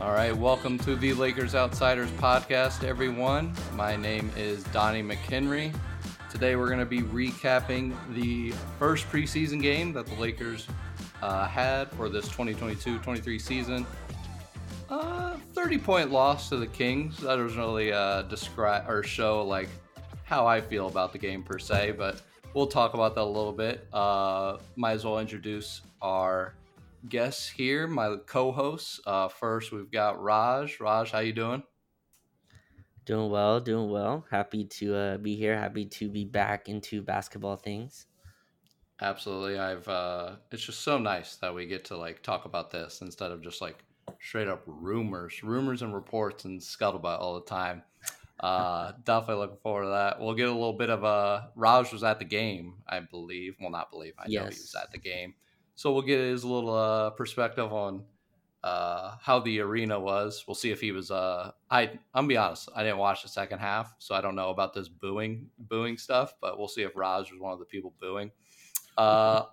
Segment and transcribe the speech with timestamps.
[0.00, 3.52] All right, welcome to the Lakers Outsiders podcast, everyone.
[3.74, 5.74] My name is Donnie McHenry.
[6.30, 10.68] Today we're going to be recapping the first preseason game that the Lakers
[11.20, 13.84] uh, had for this 2022-23 season.
[14.88, 17.18] Uh, 30 point loss to the Kings.
[17.18, 19.68] That doesn't really uh, describe or show like
[20.22, 22.22] how I feel about the game per se, but
[22.54, 23.84] we'll talk about that a little bit.
[23.92, 26.54] Uh, might as well introduce our
[27.06, 29.00] guests here, my co-hosts.
[29.06, 30.80] Uh, first, we've got Raj.
[30.80, 31.62] Raj, how you doing?
[33.04, 34.26] Doing well, doing well.
[34.30, 35.56] Happy to uh, be here.
[35.56, 38.06] Happy to be back into basketball things.
[39.00, 39.58] Absolutely.
[39.58, 39.86] I've.
[39.88, 43.42] Uh, it's just so nice that we get to like talk about this instead of
[43.42, 43.84] just like
[44.20, 47.82] straight up rumors, rumors and reports and scuttlebutt all the time.
[48.40, 50.20] Uh, definitely looking forward to that.
[50.20, 51.48] We'll get a little bit of a.
[51.54, 53.56] Raj was at the game, I believe.
[53.60, 54.14] Well, not believe.
[54.18, 55.34] I know he was at the game.
[55.78, 58.02] So we'll get his little uh, perspective on
[58.64, 60.42] uh, how the arena was.
[60.44, 61.12] We'll see if he was.
[61.12, 62.68] Uh, I I'm gonna be honest.
[62.74, 66.34] I didn't watch the second half, so I don't know about this booing booing stuff.
[66.40, 68.32] But we'll see if Raj was one of the people booing.
[68.96, 69.44] Uh,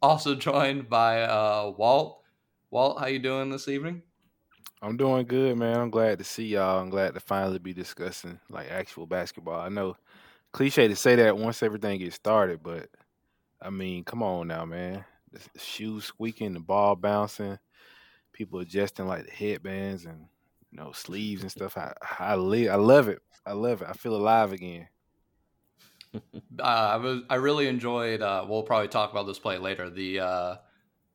[0.00, 2.22] also joined by uh, Walt.
[2.70, 4.00] Walt, how you doing this evening?
[4.80, 5.78] I'm doing good, man.
[5.78, 6.80] I'm glad to see y'all.
[6.80, 9.60] I'm glad to finally be discussing like actual basketball.
[9.60, 9.98] I know
[10.50, 12.88] cliche to say that once everything gets started, but
[13.60, 15.04] I mean, come on now, man
[15.56, 17.58] shoes squeaking, the ball bouncing,
[18.32, 20.26] people adjusting like the headbands and
[20.70, 21.76] you know sleeves and stuff.
[21.76, 23.20] I I, li- I love it.
[23.46, 23.88] I love it.
[23.88, 24.88] I feel alive again.
[26.14, 28.22] uh, I was I really enjoyed.
[28.22, 29.90] Uh, we'll probably talk about this play later.
[29.90, 30.56] The uh,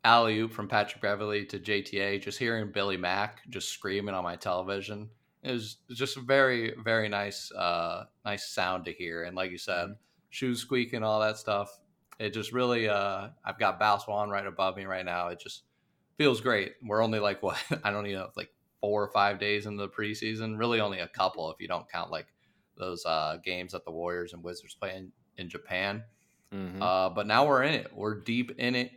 [0.04, 2.22] alley oop from Patrick Beverley to JTA.
[2.22, 5.10] Just hearing Billy Mack just screaming on my television
[5.42, 9.24] is just a very very nice uh, nice sound to hear.
[9.24, 9.94] And like you said, mm-hmm.
[10.30, 11.80] shoes squeaking, all that stuff
[12.20, 15.30] it just really uh I've got Bow Swan right above me right now.
[15.30, 15.64] It just
[16.18, 16.74] feels great.
[16.84, 18.50] We're only like what I don't even know like
[18.82, 20.58] four or five days in the preseason.
[20.58, 22.28] Really only a couple if you don't count like
[22.78, 26.04] those uh games that the Warriors and Wizards play in, in Japan.
[26.54, 26.82] Mm-hmm.
[26.82, 27.92] Uh but now we're in it.
[27.94, 28.92] We're deep in it.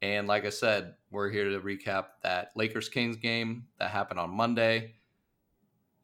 [0.00, 4.30] And like I said, we're here to recap that Lakers Kings game that happened on
[4.30, 4.94] Monday.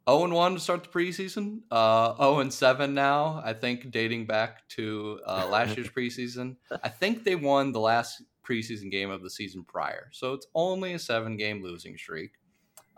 [0.08, 1.60] 0 and 1 to start the preseason.
[1.70, 6.56] Uh, 0 and 7 now, I think, dating back to uh, last year's preseason.
[6.82, 10.10] I think they won the last preseason game of the season prior.
[10.12, 12.32] So it's only a seven game losing streak.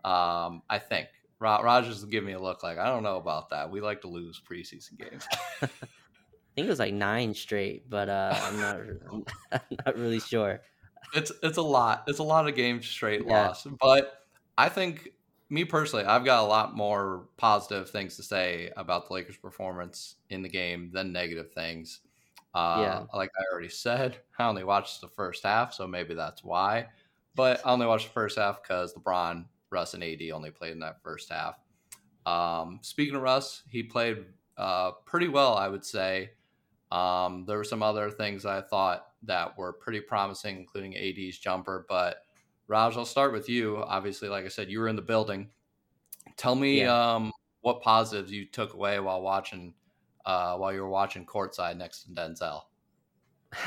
[0.04, 1.08] Um, I think.
[1.38, 3.70] Rogers will give me a look like, I don't know about that.
[3.70, 5.26] We like to lose preseason games.
[5.62, 5.68] I
[6.56, 8.80] think it was like nine straight, but uh, I'm not.
[9.52, 10.62] I'm not really sure.
[11.14, 12.04] It's it's a lot.
[12.06, 13.48] It's a lot of games straight yeah.
[13.48, 14.22] loss, but
[14.56, 15.10] I think
[15.48, 20.16] me personally, I've got a lot more positive things to say about the Lakers' performance
[20.30, 22.00] in the game than negative things.
[22.54, 23.02] Uh, yeah.
[23.14, 26.88] Like I already said, I only watched the first half, so maybe that's why.
[27.34, 30.80] But I only watched the first half because LeBron, Russ, and AD only played in
[30.80, 31.58] that first half.
[32.24, 34.24] Um, speaking of Russ, he played
[34.56, 36.30] uh, pretty well, I would say.
[36.90, 41.84] Um, there were some other things I thought that were pretty promising, including AD's jumper,
[41.88, 42.22] but
[42.68, 43.78] Raj, I'll start with you.
[43.78, 45.50] Obviously, like I said, you were in the building.
[46.36, 47.14] Tell me yeah.
[47.14, 49.74] um, what positives you took away while watching,
[50.24, 52.62] uh, while you were watching courtside next to Denzel.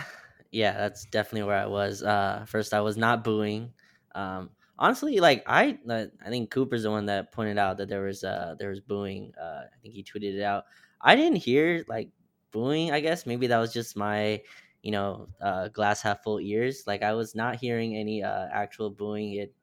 [0.51, 2.01] Yeah, that's definitely where I was.
[2.01, 3.71] Uh, first, I was not booing.
[4.15, 4.49] Um,
[4.79, 8.23] honestly, like I, uh, I think Cooper's the one that pointed out that there was
[8.23, 9.31] uh, there was booing.
[9.39, 10.65] Uh, I think he tweeted it out.
[11.01, 12.09] I didn't hear like
[12.51, 12.91] booing.
[12.91, 14.41] I guess maybe that was just my
[14.81, 16.83] you know, uh, glass half full ears.
[16.87, 19.33] Like I was not hearing any uh, actual booing.
[19.33, 19.53] It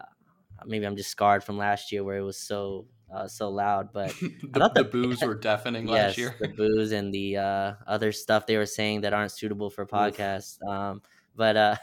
[0.00, 0.04] uh,
[0.66, 3.92] maybe I'm just scarred from last year where it was so uh, so loud.
[3.92, 6.34] But the, the, the boos were deafening yes, last year.
[6.40, 10.62] the boos and the uh, other stuff they were saying that aren't suitable for podcasts.
[10.68, 11.02] Um,
[11.34, 11.76] but uh,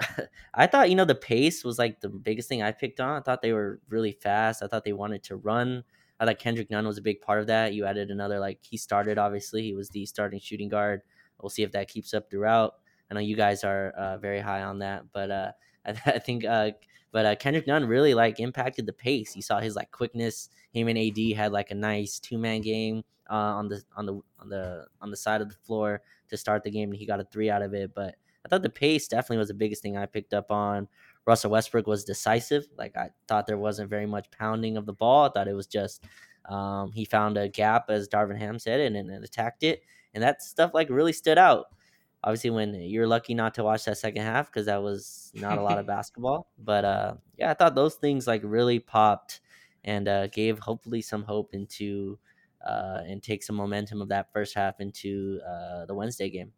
[0.54, 3.16] I thought you know the pace was like the biggest thing I picked on.
[3.16, 4.62] I thought they were really fast.
[4.62, 5.84] I thought they wanted to run.
[6.20, 7.74] I thought Kendrick Nunn was a big part of that.
[7.74, 11.02] You added another like he started obviously he was the starting shooting guard
[11.42, 12.74] We'll see if that keeps up throughout.
[13.10, 15.52] I know you guys are uh, very high on that, but uh,
[15.86, 16.70] I, I, think uh,
[17.12, 19.36] but uh, Kendrick Nunn really like impacted the pace.
[19.36, 20.48] You saw his like quickness.
[20.72, 24.20] Him and AD had like a nice two man game uh, on the on the
[24.38, 26.00] on the on the side of the floor
[26.30, 27.94] to start the game, and he got a three out of it.
[27.94, 30.88] But I thought the pace definitely was the biggest thing I picked up on.
[31.26, 32.66] Russell Westbrook was decisive.
[32.78, 35.26] Like I thought there wasn't very much pounding of the ball.
[35.26, 36.04] I thought it was just
[36.46, 39.82] um, he found a gap, as Darvin Ham said, and, and attacked it
[40.14, 41.66] and that stuff like really stood out.
[42.24, 45.62] Obviously, when you're lucky not to watch that second half because that was not a
[45.62, 49.40] lot of basketball, but uh, yeah, I thought those things like really popped
[49.84, 52.18] and uh, gave hopefully some hope into
[52.64, 56.52] uh, and take some momentum of that first half into uh, the Wednesday game.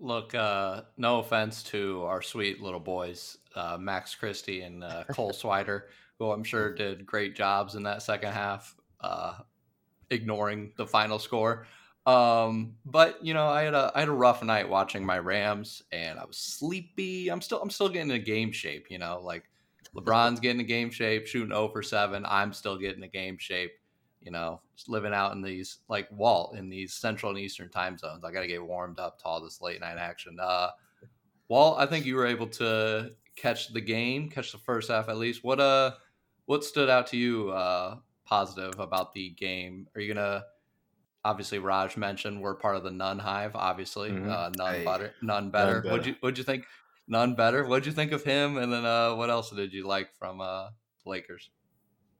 [0.00, 5.32] Look, uh, no offense to our sweet little boys uh, Max Christie and uh, Cole
[5.32, 5.82] Swider,
[6.18, 9.34] who I'm sure did great jobs in that second half, uh,
[10.10, 11.66] ignoring the final score.
[12.08, 15.82] Um, but you know, I had a I had a rough night watching my Rams,
[15.92, 17.28] and I was sleepy.
[17.28, 18.86] I'm still I'm still getting a game shape.
[18.88, 19.44] You know, like
[19.94, 22.24] LeBron's getting a game shape, shooting over seven.
[22.26, 23.72] I'm still getting a game shape.
[24.22, 28.24] You know, living out in these like Walt in these Central and Eastern time zones.
[28.24, 30.38] I got to get warmed up to all this late night action.
[30.40, 30.70] Uh,
[31.48, 35.18] Walt, I think you were able to catch the game, catch the first half at
[35.18, 35.44] least.
[35.44, 35.92] What uh,
[36.46, 39.86] what stood out to you uh, positive about the game?
[39.94, 40.44] Are you gonna
[41.28, 43.54] obviously Raj mentioned we're part of the Nunn Hive.
[43.54, 44.30] Obviously, Mhm.
[44.30, 45.82] uh, none Hey, better, none better.
[45.82, 45.90] better.
[45.92, 46.66] What'd you What'd you think?
[47.06, 47.64] None better.
[47.64, 48.56] What'd you think of him?
[48.56, 50.70] And then uh, what else did you like from uh,
[51.04, 51.50] Lakers?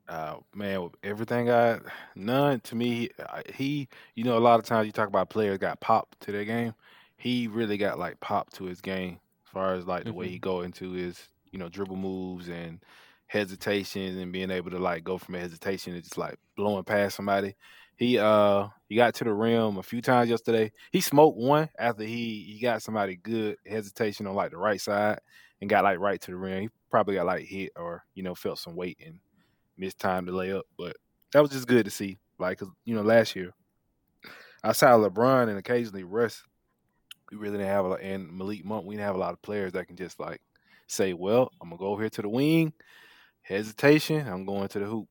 [0.09, 1.81] Uh, man, everything I
[2.15, 3.11] none to me.
[3.55, 6.47] He, you know, a lot of times you talk about players got pop to their
[6.47, 6.75] game.
[7.19, 10.39] He really got like pop to his game as far as like the way he
[10.39, 12.83] go into his, you know, dribble moves and
[13.27, 17.17] hesitations and being able to like go from a hesitation to just like blowing past
[17.17, 17.55] somebody.
[17.99, 20.73] He uh he got to the rim a few times yesterday.
[20.93, 25.19] He smoked one after he he got somebody good hesitation on like the right side
[25.61, 26.63] and got like right to the rim.
[26.63, 29.19] He probably got like hit or you know felt some weight and
[29.77, 30.65] missed time to lay up.
[30.79, 30.97] But
[31.33, 32.19] that was just good to see.
[32.39, 33.53] Like you know last year
[34.63, 36.43] outside of LeBron and occasionally Russ,
[37.31, 38.87] we really didn't have a and Malik Monk.
[38.87, 40.41] We didn't have a lot of players that can just like
[40.87, 42.73] say, "Well, I'm gonna go over here to the wing."
[43.43, 44.29] Hesitation.
[44.29, 45.09] I'm going to the hoop.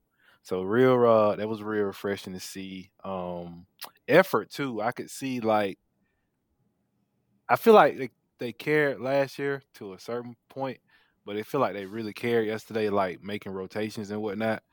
[0.47, 2.89] So real, uh, that was real refreshing to see.
[3.03, 3.65] Um,
[4.07, 4.81] effort too.
[4.81, 5.77] I could see like,
[7.49, 8.09] I feel like they
[8.39, 10.77] they cared last year to a certain point,
[11.25, 14.63] but they feel like they really cared yesterday, like making rotations and whatnot.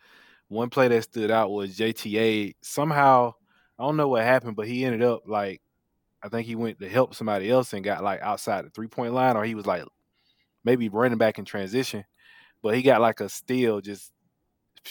[0.47, 2.55] One play that stood out was JTA.
[2.63, 3.35] Somehow,
[3.77, 5.61] I don't know what happened, but he ended up like,
[6.23, 9.13] I think he went to help somebody else and got like outside the three point
[9.13, 9.83] line, or he was like
[10.65, 12.05] maybe running back in transition,
[12.63, 14.13] but he got like a steal, just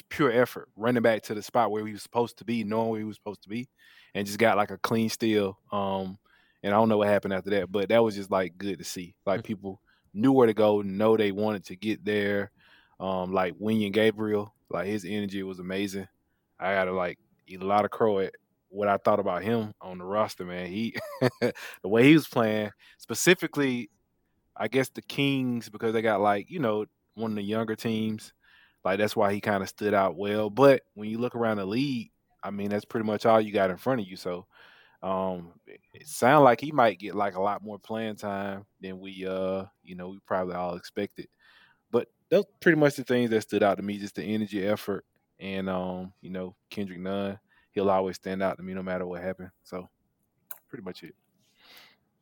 [0.09, 2.99] pure effort, running back to the spot where he was supposed to be, knowing where
[2.99, 3.69] he was supposed to be,
[4.15, 5.59] and just got like a clean steal.
[5.71, 6.17] Um,
[6.63, 8.85] and I don't know what happened after that, but that was just like good to
[8.85, 9.15] see.
[9.25, 9.81] Like people
[10.13, 12.51] knew where to go, know they wanted to get there.
[12.99, 16.07] Um, like Wenyen Gabriel, like his energy was amazing.
[16.59, 18.33] I gotta like eat a lot of crow at
[18.69, 20.67] what I thought about him on the roster, man.
[20.67, 20.95] He
[21.41, 21.53] the
[21.83, 23.89] way he was playing, specifically,
[24.55, 26.85] I guess the Kings because they got like you know
[27.15, 28.33] one of the younger teams.
[28.83, 30.49] Like that's why he kind of stood out well.
[30.49, 32.11] But when you look around the league,
[32.43, 34.17] I mean that's pretty much all you got in front of you.
[34.17, 34.45] So
[35.01, 39.25] um it, sounds like he might get like a lot more playing time than we
[39.27, 41.27] uh you know we probably all expected.
[41.91, 45.05] But those pretty much the things that stood out to me, just the energy, effort,
[45.39, 47.37] and um, you know, Kendrick Nunn.
[47.71, 49.49] He'll always stand out to me no matter what happened.
[49.63, 49.89] So
[50.69, 51.15] pretty much it.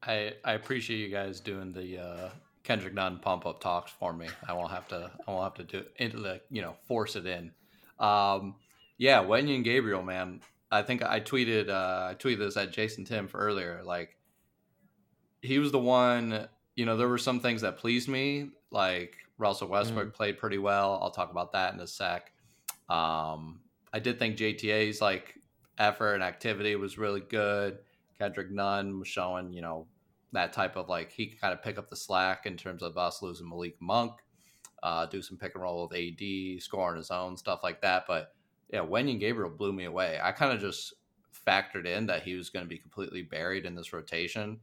[0.04, 2.30] I I appreciate you guys doing the uh,
[2.63, 4.28] Kendrick Nunn pump up talks for me.
[4.48, 7.25] I won't have to I won't have to do into the you know force it
[7.25, 7.52] in.
[8.00, 8.56] Um,
[8.98, 10.42] yeah, Wenyen Gabriel, man.
[10.72, 13.81] I think I tweeted uh, I tweeted this at Jason Tim for earlier.
[13.84, 14.16] Like
[15.42, 16.48] he was the one.
[16.75, 21.00] You know, there were some things that pleased me, like Russell Westbrook played pretty well.
[21.02, 22.31] I'll talk about that in a sec.
[22.90, 23.59] Um,
[23.92, 25.35] I did think JTA's like
[25.78, 27.80] effort and activity was really good.
[28.18, 29.88] Kendrick Nunn was showing, you know,
[30.33, 33.21] that type of like he kind of pick up the slack in terms of us
[33.21, 34.14] losing Malik Monk,
[34.83, 38.06] uh, do some pick and roll with AD, score on his own, stuff like that.
[38.07, 38.33] But
[38.69, 40.19] yeah, Wenyen Gabriel blew me away.
[40.21, 40.94] I kind of just
[41.47, 44.59] factored in that he was going to be completely buried in this rotation.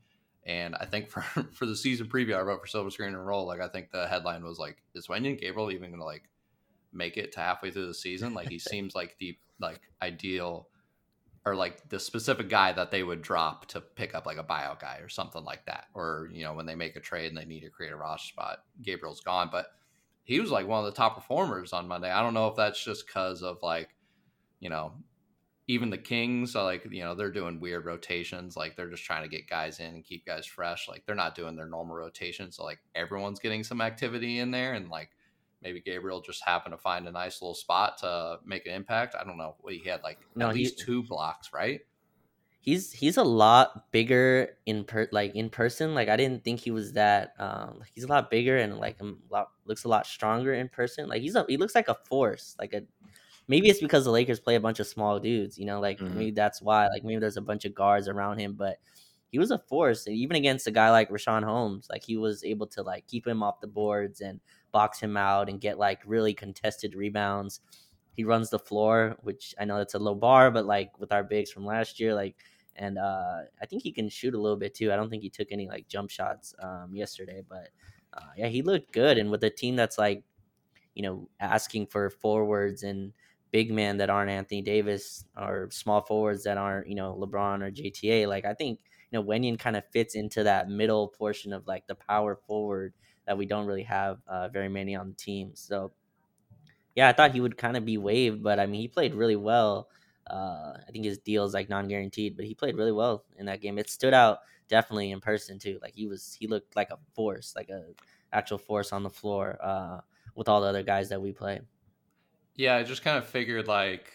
[0.46, 1.20] And I think for,
[1.52, 3.46] for the season preview, I wrote for Silver Screen and Roll.
[3.46, 6.28] Like I think the headline was like, "Is Wenyen Gabriel even going to like
[6.92, 10.68] make it to halfway through the season?" Like he seems like the like ideal
[11.48, 14.80] or like the specific guy that they would drop to pick up like a buyout
[14.80, 15.86] guy or something like that.
[15.94, 18.28] Or you know when they make a trade and they need to create a roster
[18.28, 19.66] spot, Gabriel's gone, but
[20.24, 22.10] he was like one of the top performers on Monday.
[22.10, 23.88] I don't know if that's just because of like
[24.60, 24.92] you know
[25.68, 28.56] even the Kings are like, you know, they're doing weird rotations.
[28.56, 30.88] Like they're just trying to get guys in and keep guys fresh.
[30.88, 32.50] Like they're not doing their normal rotation.
[32.50, 34.72] So like everyone's getting some activity in there.
[34.72, 35.10] And like
[35.62, 39.14] maybe Gabriel just happened to find a nice little spot to make an impact.
[39.18, 39.56] I don't know.
[39.68, 41.80] He had like No, at he- least two blocks, right?
[42.60, 45.94] he's he's a lot bigger in per like in person.
[45.94, 47.32] Like I didn't think he was that.
[47.38, 51.08] Um, he's a lot bigger and like a lot looks a lot stronger in person.
[51.08, 52.56] Like he's a he looks like a force.
[52.58, 52.82] Like a
[53.46, 55.58] maybe it's because the Lakers play a bunch of small dudes.
[55.58, 56.14] You know, like Mhm.
[56.14, 56.88] maybe that's why.
[56.88, 58.78] Like maybe there's a bunch of guards around him, but.
[59.30, 62.42] He was a force, and even against a guy like Richaun Holmes, like he was
[62.44, 64.40] able to like keep him off the boards and
[64.72, 67.60] box him out and get like really contested rebounds.
[68.14, 71.22] He runs the floor, which I know that's a low bar, but like with our
[71.22, 72.37] bigs from last year, like
[72.78, 74.92] and uh, I think he can shoot a little bit too.
[74.92, 77.70] I don't think he took any like jump shots um, yesterday, but
[78.14, 79.18] uh, yeah, he looked good.
[79.18, 80.22] And with a team that's like,
[80.94, 83.12] you know, asking for forwards and
[83.50, 87.70] big men that aren't Anthony Davis or small forwards that aren't, you know, LeBron or
[87.70, 88.78] JTA, like I think,
[89.10, 92.94] you know, Wenyen kind of fits into that middle portion of like the power forward
[93.28, 95.52] that we don't really have uh, very many on the team.
[95.54, 95.94] So,
[96.94, 99.37] yeah, I thought he would kind of be waived, but I mean, he played really
[99.37, 99.88] well.
[100.28, 103.61] Uh, I think his deal is like non-guaranteed, but he played really well in that
[103.62, 103.78] game.
[103.78, 105.78] It stood out definitely in person too.
[105.82, 107.94] Like he was, he looked like a force, like a
[108.32, 110.00] actual force on the floor uh,
[110.37, 111.61] with all the other guys that we play.
[112.56, 114.12] Yeah, I just kind of figured like,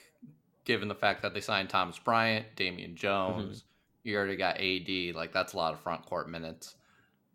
[0.65, 2.95] given the fact that they signed Thomas Bryant, Damian
[3.27, 3.53] Mm-hmm.
[3.53, 3.63] Jones,
[4.03, 6.75] you already got AD, like that's a lot of front court minutes.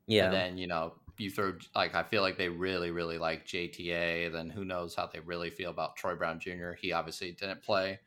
[0.07, 3.47] Yeah, And then, you know, you throw like I feel like they really, really like
[3.47, 4.33] JTA.
[4.33, 6.73] Then who knows how they really feel about Troy Brown Jr.
[6.73, 7.99] He obviously didn't play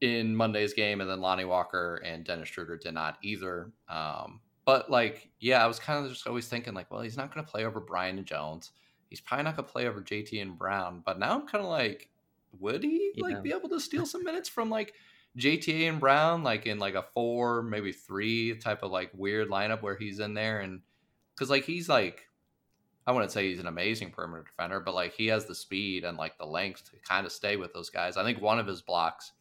[0.00, 3.72] in Monday's game, and then Lonnie Walker and Dennis Schroeder did not either.
[3.88, 7.32] Um, but like, yeah, I was kind of just always thinking like, well, he's not
[7.32, 8.72] going to play over Bryant and Jones.
[9.08, 11.02] He's probably not going to play over JT and Brown.
[11.04, 12.08] But now I'm kind of like,
[12.58, 13.24] would he Yeah.
[13.24, 14.94] like be able to steal some minutes from like
[15.38, 19.82] JTA and Brown, like in like a four, maybe three type of like weird lineup
[19.82, 20.80] where he's in there and
[21.34, 22.26] because like he's like
[23.06, 26.16] I wouldn't say he's an amazing perimeter defender, but like he has the speed and
[26.16, 28.16] like the length to kind of stay with those guys.
[28.16, 29.32] I think one of his blocks,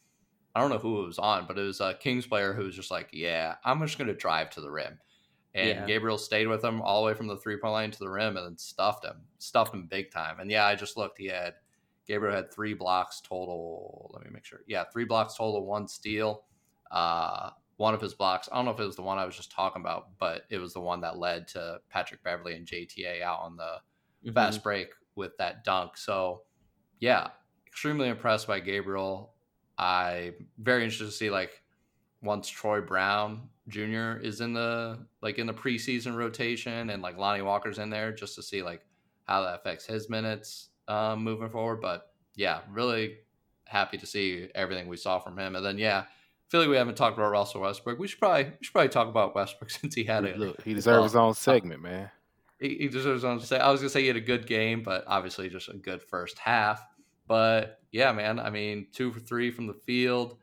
[0.54, 2.76] I don't know who it was on, but it was a Kings player who was
[2.76, 5.00] just like, "Yeah, I'm just going to drive to the rim,"
[5.54, 5.86] and Yeah.
[5.86, 8.38] Gabriel stayed with him all the way from the three point line to the rim
[8.38, 10.40] and then stuffed him, stuffed him big time.
[10.40, 11.18] And yeah, I just looked.
[11.18, 11.56] He had
[12.06, 14.12] Gabriel had three blocks total.
[14.14, 14.62] Let me make sure.
[14.68, 16.44] Yeah, three blocks total, one steal.
[16.92, 17.52] Uh,
[17.84, 18.48] one of his blocks.
[18.50, 20.58] I don't know if it was the one I was just talking about, but it
[20.58, 23.82] was the one that led to Patrick Beverley and JTA out on the
[24.24, 24.34] Mhm.
[24.34, 25.98] fast break with that dunk.
[25.98, 26.46] So,
[27.00, 27.32] yeah,
[27.68, 29.36] extremely impressed by Gabriel.
[29.78, 31.62] I'm very interested to see like
[32.22, 34.18] once Troy Brown Jr.
[34.22, 38.36] is in the like in the preseason rotation and like Lonnie Walker's in there just
[38.36, 38.88] to see like
[39.28, 41.82] how that affects his minutes um, moving forward.
[41.82, 43.18] But yeah, really
[43.66, 45.58] happy to see everything we saw from him.
[45.58, 46.06] And then yeah, I
[46.54, 47.98] feel like we haven't talked about Russell Westbrook.
[47.98, 50.76] We should probably we should probably talk about Westbrook since he had a Look, he
[50.76, 52.12] deserves his own segment, man.
[52.60, 53.68] he, he deserves his own segment.
[53.68, 56.38] I was gonna say he had a good game, but obviously just a good first
[56.38, 56.80] half.
[57.26, 60.38] But yeah, man, I mean, two for three from the field.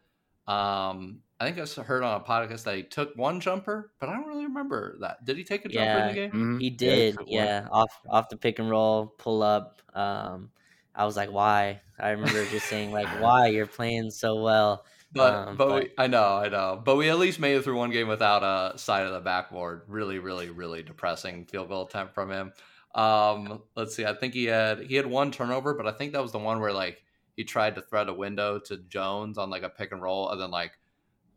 [0.48, 4.14] Um, I think I heard on a podcast that he took one jumper, but I
[4.14, 5.24] don't really remember that.
[5.24, 6.32] Did he take a jumper in the game?
[6.32, 6.60] Mhm.
[6.60, 7.36] He did, took one.
[7.36, 9.80] yeah, off off the pick and roll, pull up.
[9.94, 10.50] Um,
[10.92, 11.82] I was like, why?
[12.00, 14.84] I remember just saying like, why you're playing so well.
[15.12, 17.62] But Um, but, but- we, I know I know, but we at least made it
[17.64, 19.82] through one game without a side of the backboard.
[19.88, 22.52] Really, really, really depressing field goal attempt from him.
[22.94, 24.04] Um, let's see.
[24.04, 26.60] I think he had he had one turnover, but I think that was the one
[26.60, 27.02] where like
[27.36, 30.40] he tried to thread a window to Jones on like a pick and roll, and
[30.40, 30.72] then like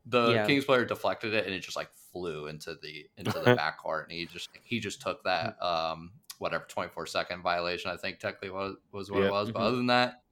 [0.05, 0.45] the Yeah.
[0.45, 4.11] Kings player deflected it, and it just like flew into the into the backcourt, and
[4.11, 7.89] he just he just took that um whatever twenty four second violation.
[7.91, 9.27] I think technically was was what Yeah.
[9.27, 9.65] it was, but Mhm.
[9.65, 10.22] other than that,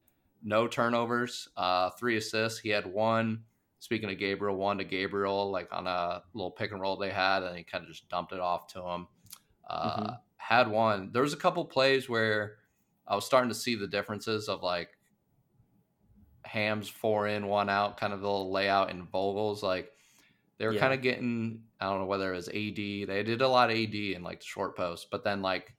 [0.44, 2.60] no turnovers, uh, three assists.
[2.60, 3.46] He had one.
[3.80, 7.42] Speaking of Gabriel, one to Gabriel, like on a little pick and roll they had,
[7.44, 9.08] and he kind of just dumped it off to him.
[9.68, 10.20] Uh, Mhm.
[10.38, 11.12] Had one.
[11.12, 12.58] There was a couple plays where
[13.08, 14.98] I was starting to see the differences of like
[16.46, 19.64] Ham's four in, one out, kind of the little layout in Vogel's.
[19.64, 19.92] Like
[20.58, 20.80] they were Yeah.
[20.82, 23.06] kind of getting, I don't know whether it was AD.
[23.06, 25.76] They did a lot of AD in like the short post, but then like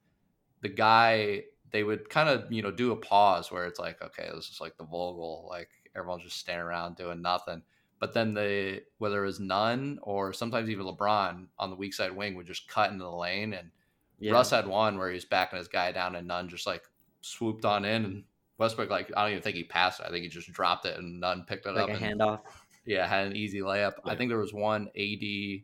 [0.60, 4.28] the guy, they would kind of, you know, do a pause where it's like, okay,
[4.34, 7.62] this is like the Vogel, like everyone's just standing around doing nothing.
[7.98, 12.14] But then the whether it was Nunn or sometimes even LeBron on the weak side
[12.14, 13.70] wing would just cut into the lane and
[14.18, 14.32] Yeah.
[14.32, 16.82] Russ had one where he was backing his guy down and Nunn just like
[17.20, 18.24] swooped on in and
[18.58, 20.06] Westbrook like I don't even think he passed it.
[20.06, 22.40] I think he just dropped it and Nunn picked it like up a and handoff.
[22.84, 23.94] yeah, had an easy layup.
[24.04, 25.62] I think there was one AD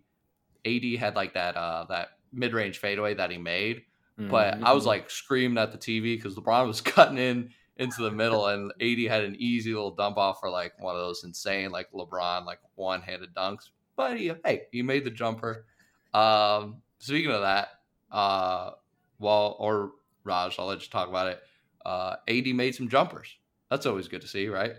[0.64, 3.82] AD had like that uh that mid range fadeaway that he made.
[4.26, 8.10] But I was like screaming at the TV because LeBron was cutting in into the
[8.10, 11.70] middle and AD had an easy little dump off for like one of those insane
[11.70, 13.68] like LeBron like one handed dunks.
[13.96, 15.66] But he hey, he made the jumper.
[16.12, 17.68] Um speaking of that,
[18.10, 18.72] uh
[19.18, 19.92] well or
[20.24, 21.40] Raj, I'll let you talk about it.
[21.86, 23.36] Uh AD made some jumpers.
[23.70, 24.72] That's always good to see, right?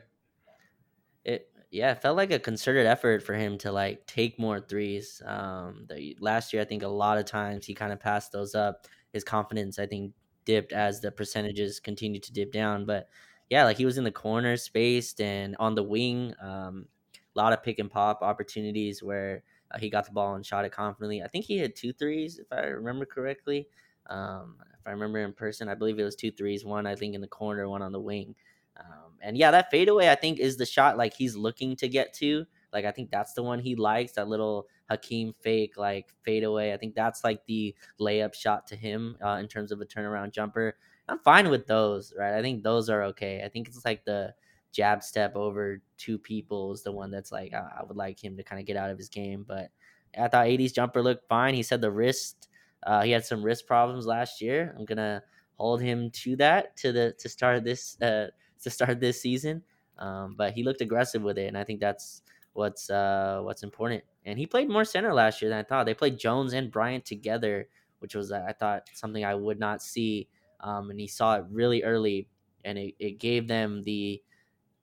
[1.25, 5.21] it yeah, it felt like a concerted effort for him to like take more threes.
[5.23, 8.55] Um, the, last year, I think a lot of times he kind of passed those
[8.55, 8.87] up.
[9.13, 10.13] His confidence, I think,
[10.45, 12.85] dipped as the percentages continued to dip down.
[12.85, 13.07] But
[13.49, 16.33] yeah, like he was in the corner, spaced, and on the wing.
[16.41, 16.87] Um,
[17.35, 20.65] a lot of pick and pop opportunities where uh, he got the ball and shot
[20.65, 21.21] it confidently.
[21.21, 23.67] I think he had two threes, if I remember correctly.
[24.07, 26.65] Um, if I remember in person, I believe it was two threes.
[26.65, 28.35] One, I think, in the corner, one on the wing.
[28.79, 32.13] Um, and yeah, that fadeaway I think is the shot like he's looking to get
[32.15, 32.45] to.
[32.71, 34.13] Like I think that's the one he likes.
[34.13, 36.73] That little Hakeem fake like fade away.
[36.73, 40.31] I think that's like the layup shot to him uh, in terms of a turnaround
[40.31, 40.75] jumper.
[41.07, 42.37] I'm fine with those, right?
[42.37, 43.41] I think those are okay.
[43.43, 44.33] I think it's like the
[44.71, 48.37] jab step over two people is the one that's like I, I would like him
[48.37, 49.45] to kind of get out of his game.
[49.47, 49.71] But
[50.17, 51.53] I thought AD's jumper looked fine.
[51.53, 52.47] He said the wrist,
[52.83, 54.75] uh, he had some wrist problems last year.
[54.77, 55.23] I'm gonna
[55.55, 58.27] hold him to that to the to start this uh,
[58.61, 59.63] to start this season.
[59.97, 62.21] Um, but he looked aggressive with it, and I think that's
[62.53, 64.03] what's uh, what's important.
[64.29, 65.87] And he played more center last year than I thought.
[65.87, 67.67] They played Jones and Bryant together,
[67.97, 70.27] which was I thought something I would not see.
[70.59, 72.27] Um, and he saw it really early,
[72.63, 74.21] and it, it gave them the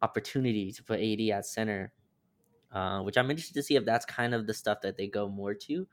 [0.02, 1.92] opportunity to put AD at center,
[2.72, 5.28] uh, which I'm interested to see if that's kind of the stuff that they go
[5.28, 5.86] more to.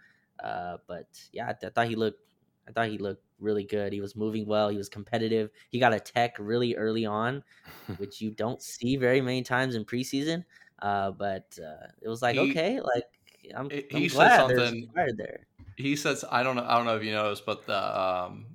[0.44, 2.22] Uh, but yeah, I, th- I, thought he looked,
[2.68, 3.94] I thought he looked really good.
[3.94, 4.70] He was moving well.
[4.70, 5.52] He was competitive.
[5.70, 7.44] He got a tech really early on,
[7.98, 10.44] which you don't see very many times in preseason.
[10.82, 13.04] Uh, but uh, it was like He- okay, like
[13.56, 15.46] I'm, he I'm said glad something- there.
[15.76, 18.46] he says I don't know I don't know if you noticed, but the um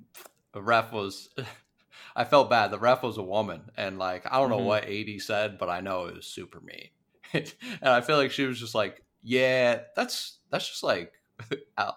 [0.55, 1.29] ref was
[2.15, 2.71] I felt bad.
[2.71, 4.65] The ref was a woman, and like I don't know Mhm.
[4.65, 6.89] what AD said, but I know it was super mean,
[7.33, 7.53] and
[7.89, 11.13] I feel like she was just like, yeah, that's that's just like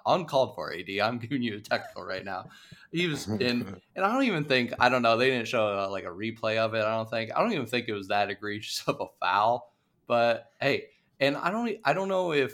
[0.07, 0.73] uncalled for.
[0.73, 2.51] AD, I'm giving you a technical right now.
[2.93, 5.17] He was in, and I don't even think I don't know.
[5.17, 6.85] They didn't show uh, like a replay of it.
[6.85, 9.73] I don't think I don't even think it was that egregious of a foul.
[10.07, 10.89] But hey,
[11.23, 12.53] and I don't I don't know if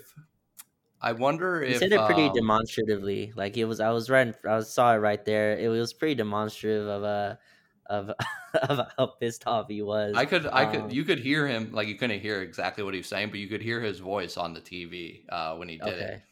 [1.01, 3.33] I wonder if He if said it pretty um, demonstratively.
[3.37, 5.57] Like it was, I was right, I saw it right there.
[5.57, 7.39] It was pretty demonstrative of a,
[7.87, 8.11] of,
[8.55, 10.17] of how pissed off he was.
[10.17, 11.71] I could, I could, Um, you could hear him.
[11.73, 14.37] Like you couldn't hear exactly what he was saying, but you could hear his voice
[14.37, 16.23] on the TV uh, when he did it.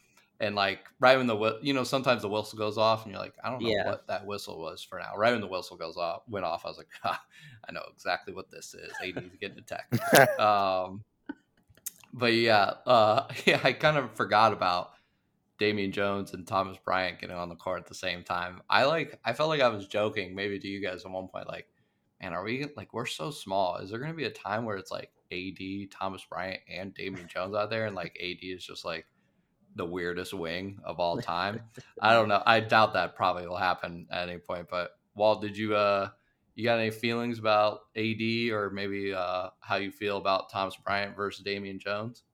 [0.40, 3.34] And like right when the you know sometimes the whistle goes off and you're like
[3.42, 3.86] I don't know Yeah.
[3.86, 5.16] what that whistle was for now.
[5.16, 7.22] Right when the whistle goes off went off, I was like ha,
[7.68, 8.92] I know exactly what this is.
[9.02, 9.94] AD's getting attacked.
[10.40, 11.04] um,
[12.16, 14.90] but yeah, uh, yeah, I kind of forgot about
[15.58, 18.62] Damian Jones and Thomas Bryant getting on the court at the same time.
[18.68, 21.46] I like, I felt like I was joking maybe to you guys at one point,
[21.46, 21.68] like,
[22.20, 23.76] man, are we like we're so small?
[23.76, 27.28] Is there going to be a time where it's like AD, Thomas Bryant, and Damian
[27.28, 29.06] Jones out there, and like AD is just like
[29.74, 31.60] the weirdest wing of all time?
[32.00, 32.42] I don't know.
[32.46, 34.68] I doubt that probably will happen at any point.
[34.70, 36.08] But Walt, did you uh
[36.56, 41.16] you got any feelings about AD or maybe uh how you feel about Thomas Bryant
[41.16, 42.24] versus Damian Jones?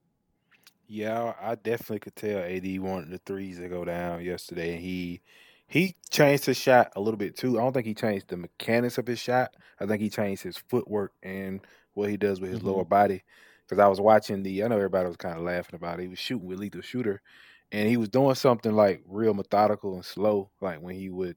[0.87, 5.23] Yeah, I definitely could tell AD wanted the threes to go down yesterday, and he
[5.67, 7.59] he changed his shot a little bit too.
[7.59, 9.55] I don't think he changed the mechanics of his shot.
[9.81, 12.63] I think he changed his footwork and what he does with his Mhm.
[12.63, 13.23] lower body.
[13.67, 16.03] Because I was watching the, I know everybody was kind of laughing about it.
[16.03, 17.23] He was shooting with lethal shooter,
[17.71, 21.37] and he was doing something like real methodical and slow, like when he would,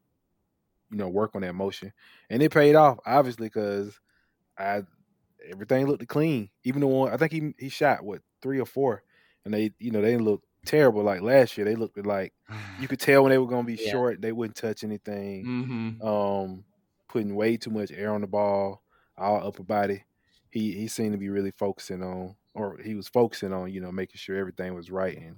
[0.92, 1.92] you know, work on that motion,
[2.30, 4.00] and it paid off obviously because
[4.58, 4.84] I
[5.50, 6.50] everything looked clean.
[6.64, 9.04] Even the one I think he he shot what three or four,
[9.44, 11.66] and they you know they didn't look terrible like last year.
[11.66, 12.34] They looked like
[12.80, 13.92] you could tell when they were going to be Yeah.
[13.92, 14.22] short.
[14.22, 15.46] They wouldn't touch anything.
[16.02, 16.08] Mm-hmm.
[16.08, 16.66] Um,
[17.08, 18.82] putting way too much air on the ball,
[19.18, 20.04] all upper body.
[20.52, 23.92] He he seemed to be really focusing on, or he was focusing on you know
[23.92, 25.18] making sure everything was right.
[25.18, 25.38] And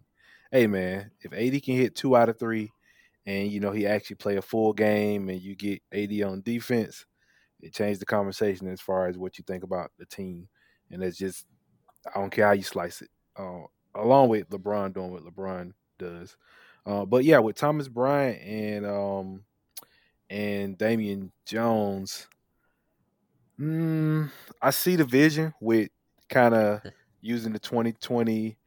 [0.51, 2.71] hey man, if AD can hit two out of three,
[3.27, 7.05] and you know he actually play a full game, and you get AD on defense,
[7.61, 10.49] it changed the conversation as far as what you think about the team.
[10.91, 11.47] And it's just
[12.07, 13.09] I don't care how you slice it.
[13.35, 13.63] Uh,
[13.95, 16.37] along with LeBron doing what LeBron does.
[16.85, 19.45] Uh, but yeah, with Thomas Bryant and um
[20.29, 22.27] and Damian Jones,
[23.59, 25.89] mm, I see the vision with
[26.29, 26.81] kind of
[27.21, 28.57] using the 2020,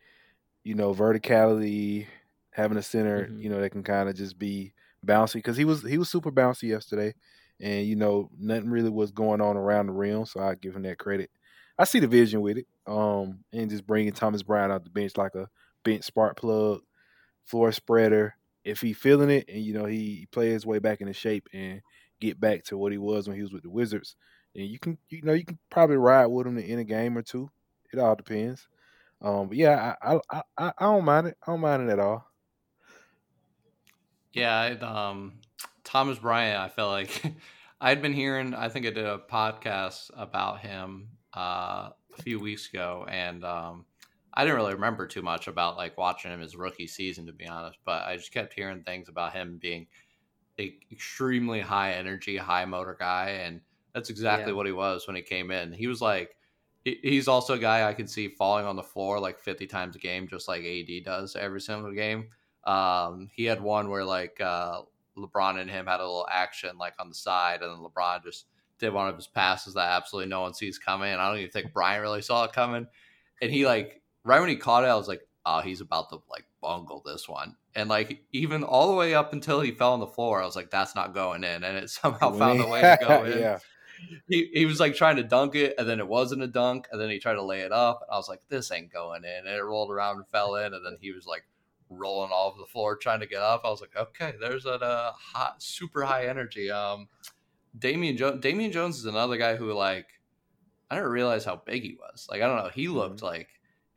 [0.65, 2.07] you know, verticality,
[2.53, 3.37] having a center, Mhm.
[3.37, 4.75] you know, that can kind of just be
[5.07, 7.15] bouncy because he was he was super bouncy yesterday,
[7.61, 10.83] and you know nothing really was going on around the rim, so I give him
[10.83, 11.31] that credit.
[11.79, 15.17] I see the vision with it, um, and just bringing Thomas Brown out the bench
[15.17, 15.49] like a
[15.85, 16.83] bench spark plug,
[17.45, 18.35] floor spreader.
[18.65, 21.81] If he feeling it, and you know he play his way back into shape and
[22.21, 24.17] get back to what he was when he was with the Wizards,
[24.55, 27.23] and you can you know you can probably ride with him in a game or
[27.23, 27.51] two.
[27.93, 28.69] It all depends.
[29.23, 31.39] Um, but yeah, I I, I I don't mind it.
[31.47, 32.30] I don't mind it at all.
[34.33, 35.35] Yeah, um,
[35.85, 36.59] Thomas Bryant.
[36.61, 37.23] I feel like
[37.81, 38.55] I'd been hearing.
[38.55, 43.85] I think I did a podcast about him uh, a few weeks ago, and um,
[44.35, 47.47] I didn't really remember too much about like watching him his rookie season, to be
[47.47, 47.79] honest.
[47.85, 49.87] But I just kept hearing things about him being
[50.59, 53.61] a extremely high energy, high motor guy, and
[53.95, 54.57] that's exactly Yeah.
[54.57, 55.73] what he was when he came in.
[55.73, 56.37] He was like.
[56.83, 59.99] He's also a guy I can see falling on the floor like 50 times a
[59.99, 62.31] game, just like AD does every single game.
[62.65, 64.83] Um, he had one where like uh,
[65.17, 68.47] LeBron and him had a little action like on the side, and then LeBron just
[68.79, 71.13] did one of his passes that absolutely no one sees coming.
[71.13, 72.87] I don't even think Bryant really saw it coming.
[73.41, 76.21] And he like right when he caught it, I was like, oh, he's about to
[76.31, 77.57] like bungle this one.
[77.75, 80.57] And like even all the way up until he fell on the floor, I was
[80.57, 81.65] like, that's not going in.
[81.65, 83.39] And it somehow found a way to go in.
[83.39, 83.59] yeah.
[84.29, 86.99] He, he was like trying to dunk it, and then it wasn't a dunk, and
[86.99, 88.01] then he tried to lay it up.
[88.01, 89.47] And I was like, this ain't going in.
[89.47, 91.45] And it rolled around and fell in, and then he was like
[91.91, 93.63] rolling all over the floor trying to get up.
[93.65, 96.71] I was like, okay, there's a uh, hot, super high energy.
[96.71, 97.09] Um,
[97.79, 98.41] Damian Jones.
[98.41, 100.07] Damian Jones is another guy who like
[100.91, 102.27] I didn't realize how big he was.
[102.31, 103.27] Like I don't know, he looked mm-hmm.
[103.27, 103.49] like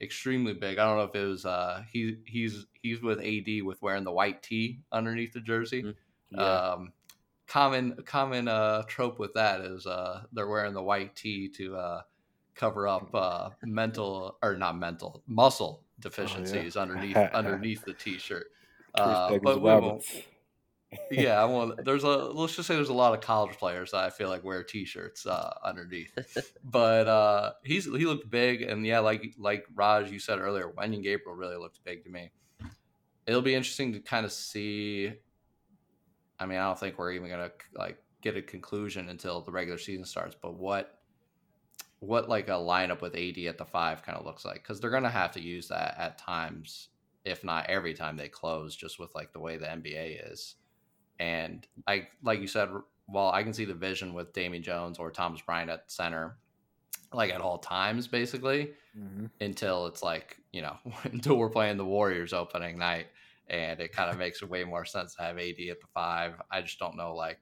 [0.01, 0.77] extremely big.
[0.77, 4.12] I don't know if it was uh he he's he's with AD with wearing the
[4.12, 5.84] white tee underneath the jersey.
[5.84, 6.39] Mm-hmm.
[6.39, 6.43] Yeah.
[6.43, 6.93] Um
[7.47, 12.01] common common uh trope with that is uh they're wearing the white tee to uh
[12.56, 16.84] cover up uh mental or not mental muscle deficiencies oh, yeah.
[16.84, 18.48] underneath underneath the t-shirt.
[18.96, 20.06] Uh, but we won't,
[21.12, 24.10] yeah, well, there's a let's just say there's a lot of college players that I
[24.10, 26.12] feel like wear t-shirts uh, underneath.
[26.63, 31.04] but uh, he's he looked big, and yeah, like like Raj, you said earlier, Wenyen
[31.04, 32.32] Gabriel really looked big to me.
[33.26, 35.13] It'll be interesting to kind of see.
[36.39, 39.78] I mean, I don't think we're even gonna like get a conclusion until the regular
[39.78, 40.36] season starts.
[40.39, 41.00] But what
[42.04, 44.89] what like a lineup with AD at the five kind of looks like because they're
[44.89, 46.89] gonna have to use that at times,
[47.24, 50.56] if not every time they close, just with like the way the NBA is.
[51.20, 52.70] And I, like you said,
[53.08, 56.38] well, I can see the vision with Damian Jones or Thomas Bryant at center,
[57.13, 59.28] like at all times, basically, mm-hmm.
[59.39, 63.08] until it's like you know, until we're playing the Warriors opening night,
[63.48, 66.34] and it kind of makes way more sense to have AD at the five.
[66.52, 67.39] I just don't know, like,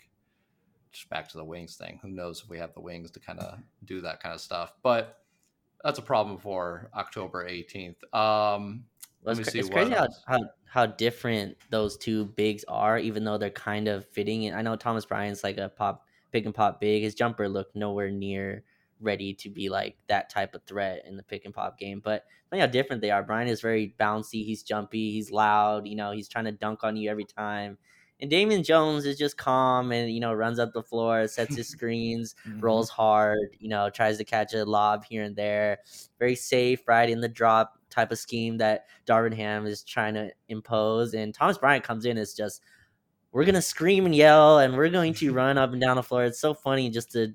[1.10, 2.00] back to the wings thing.
[2.02, 4.74] Who knows if we have the wings to kind of do that kind of stuff?
[4.84, 5.20] But
[5.84, 8.04] that's a problem for October 18th.
[8.14, 8.86] Um,
[9.24, 13.50] well, it's, it's crazy how, how, how different those two bigs are, even though they're
[13.50, 14.46] kind of fitting.
[14.48, 17.04] And I know Thomas Bryant's like a pop, pick and pop big.
[17.04, 18.64] His jumper looked nowhere near
[19.00, 22.02] ready to be like that type of threat in the pick and pop game.
[22.04, 23.24] But funny how different they are.
[23.24, 24.46] Bryant is very bouncy.
[24.46, 25.12] He's jumpy.
[25.12, 25.88] He's loud.
[25.88, 27.78] You know, he's trying to dunk on you every time.
[28.22, 31.68] And Damian Jones is just calm and you know runs up the floor, sets his
[31.76, 32.60] screens, mm-hmm.
[32.60, 33.58] rolls hard.
[33.60, 35.80] You know, tries to catch a lob here and there.
[36.20, 40.32] Very safe, right in the drop type of scheme that Darvin Ham is trying to
[40.48, 41.14] impose.
[41.14, 42.62] And Thomas Bryant comes in as just
[43.32, 46.24] we're gonna scream and yell and we're going to run up and down the floor.
[46.24, 47.34] It's so funny just to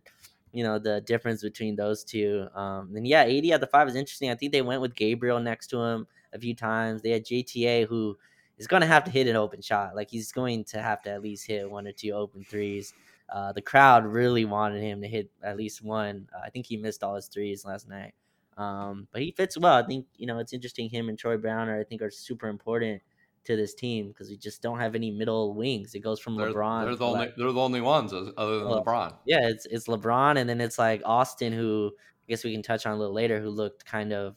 [0.52, 2.46] you know the difference between those two.
[2.54, 4.30] Um, and yeah, AD at the five is interesting.
[4.30, 7.02] I think they went with Gabriel next to him a few times.
[7.02, 8.16] They had JTA who
[8.58, 9.94] is going to have to hit an open shot.
[9.94, 12.92] Like he's going to have to at least hit one or two open threes.
[13.28, 16.28] Uh, the crowd really wanted him to hit at least one.
[16.34, 18.14] Uh, I think he missed all his threes last night.
[18.56, 19.74] Um, but he fits well.
[19.74, 20.88] I think you know it's interesting.
[20.88, 23.02] Him and Troy Brown are I think are super important
[23.44, 25.94] to this team because we just don't have any middle wings.
[25.94, 26.84] It goes from they're, LeBron.
[26.84, 29.14] They're the only like, they're the only ones other than well, LeBron.
[29.26, 32.86] Yeah, it's it's LeBron, and then it's like Austin, who I guess we can touch
[32.86, 34.36] on a little later, who looked kind of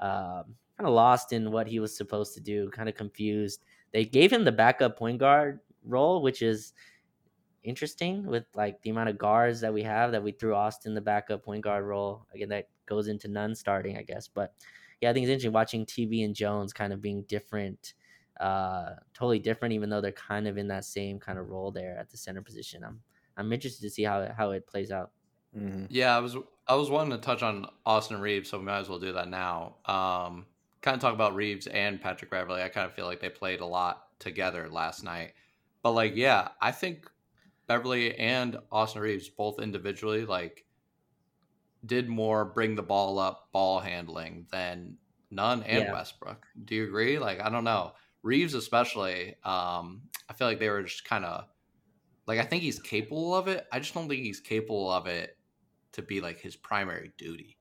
[0.00, 3.64] um, kind of lost in what he was supposed to do, kind of confused.
[3.92, 6.74] They gave him the backup point guard role, which is
[7.62, 11.00] interesting with like the amount of guards that we have that we threw Austin the
[11.00, 12.26] backup point guard role.
[12.34, 14.28] Again, that goes into Nunn starting, I guess.
[14.28, 14.52] But
[15.00, 17.94] yeah, I think it's interesting watching TV and Jones kind of being different,
[18.38, 21.96] uh, totally different, even though they're kind of in that same kind of role there
[21.98, 22.84] at the center position.
[22.84, 23.00] I'm
[23.38, 25.12] I'm interested to see how it, how it plays out.
[25.56, 25.86] Mm-hmm.
[25.88, 28.88] Yeah, I was I was wanting to touch on Austin Reaves, so we might as
[28.90, 29.76] well do that now.
[29.86, 30.46] Um,
[30.84, 32.62] kind of talk about Reaves and Patrick Beverley.
[32.62, 35.32] I kind of feel like they played a lot together last night,
[35.82, 37.10] but like, yeah, I think
[37.66, 40.66] Beverley and Austin Reaves both individually like
[41.86, 44.98] did more bring the ball up ball handling than
[45.30, 45.92] Nunn and yeah.
[45.92, 46.44] Westbrook.
[46.66, 47.18] Do you agree?
[47.18, 47.92] Like I don't know.
[48.22, 51.46] Reaves especially, um, I feel like they were just kind of
[52.26, 53.66] like I think he's capable of it.
[53.72, 55.38] I just don't think he's capable of it
[55.92, 57.53] to be like his primary duty.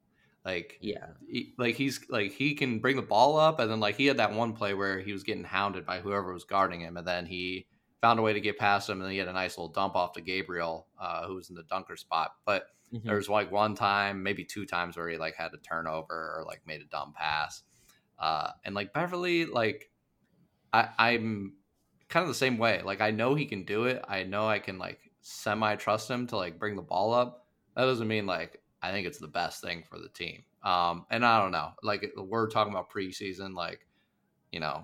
[0.45, 3.95] Like yeah, he, like he's like he can bring the ball up, and then like
[3.95, 6.97] he had that one play where he was getting hounded by whoever was guarding him,
[6.97, 7.65] and then he
[8.01, 9.95] found a way to get past him, and then he had a nice little dump
[9.95, 12.31] off to Gabriel, uh, who was in the dunker spot.
[12.45, 13.07] But mm-hmm.
[13.07, 16.43] there was like one time, maybe two times, where he like had a turnover or
[16.45, 17.63] like made a dumb pass.
[18.19, 19.89] Uh, and like Beverley, like
[20.73, 21.53] I, I'm
[22.09, 22.81] kind of the same way.
[22.83, 24.03] Like I know he can do it.
[24.07, 27.47] I know I can like semi trust him to like bring the ball up.
[27.75, 30.43] That doesn't mean like I think it's the best thing for the team.
[30.63, 31.69] Um, and I don't know.
[31.81, 33.79] Like we're talking about preseason, like
[34.51, 34.83] you know,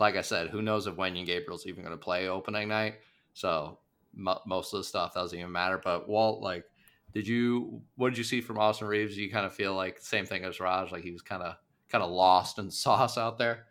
[0.00, 2.96] like I said, who knows if Wenyen Gabriel's even going to play opening night?
[3.34, 3.78] So
[4.16, 5.80] m- most of the stuff doesn't even matter.
[5.82, 6.64] But Walt, like,
[7.12, 9.14] did you what did you see from Austin Reaves?
[9.14, 11.54] Do you kind of feel like same thing as Raj, like he was kind of
[11.90, 13.66] kind of lost in sauce out there?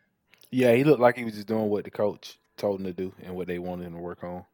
[0.51, 3.13] Yeah, he looked like he was just doing what the coach told him to do
[3.23, 4.45] and what they wanted him to work on.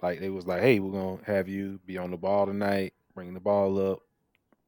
[0.00, 3.34] Like they was like, "Hey, we're gonna have you be on the ball tonight, bring
[3.34, 4.00] the ball up,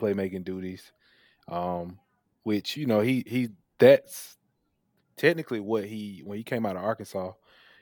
[0.00, 0.92] playmaking duties,"
[1.48, 2.00] um,
[2.44, 4.38] which you know he he that's
[5.16, 7.32] technically what he when he came out of Arkansas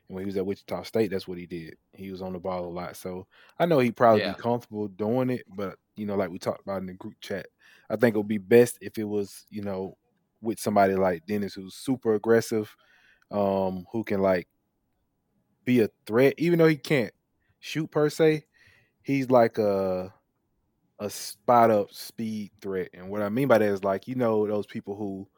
[0.08, 1.76] and when he was at Wichita State, that's what he did.
[1.94, 2.96] He was on the ball a lot.
[2.96, 3.26] So
[3.58, 4.32] I know he'd probably Yeah.
[4.32, 7.46] be comfortable doing it, but you know, like we talked about in the group chat,
[7.90, 9.98] I think it would be best if it was, you know,
[10.40, 12.74] with somebody like Dennis who's super aggressive,
[13.30, 14.48] um, who can like
[15.64, 17.12] be a threat, even though he can't
[17.58, 18.46] shoot per se.
[19.02, 20.14] He's like a
[20.98, 22.90] a spot up speed threat.
[22.94, 25.28] And what I mean by that is like, you know, those people who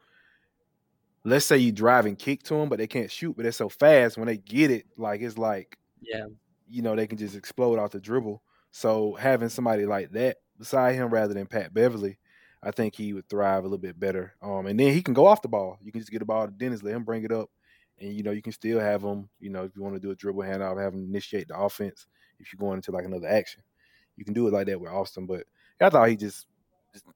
[1.25, 3.68] let's say you drive and kick to them, but they can't shoot, but they're so
[3.68, 6.27] fast when they get it, like it's like Yeah.
[6.68, 8.42] you know, they can just explode off the dribble.
[8.70, 12.18] So having somebody like that beside him rather than Pat Beverley,
[12.62, 14.35] I think he would thrive a little bit better.
[14.42, 15.79] Um, and then he can go off the ball.
[15.83, 17.51] You can just get the ball to Dennis, let him bring it up,
[17.99, 19.31] and you know you can still have him.
[19.40, 22.07] You know, if you want to do a dribble handoff, have him initiate the offense.
[22.38, 23.62] If you're going into like another action,
[24.20, 25.26] you can do it like that with Austin.
[25.26, 25.44] But
[25.80, 26.46] I thought he just
[26.92, 27.06] just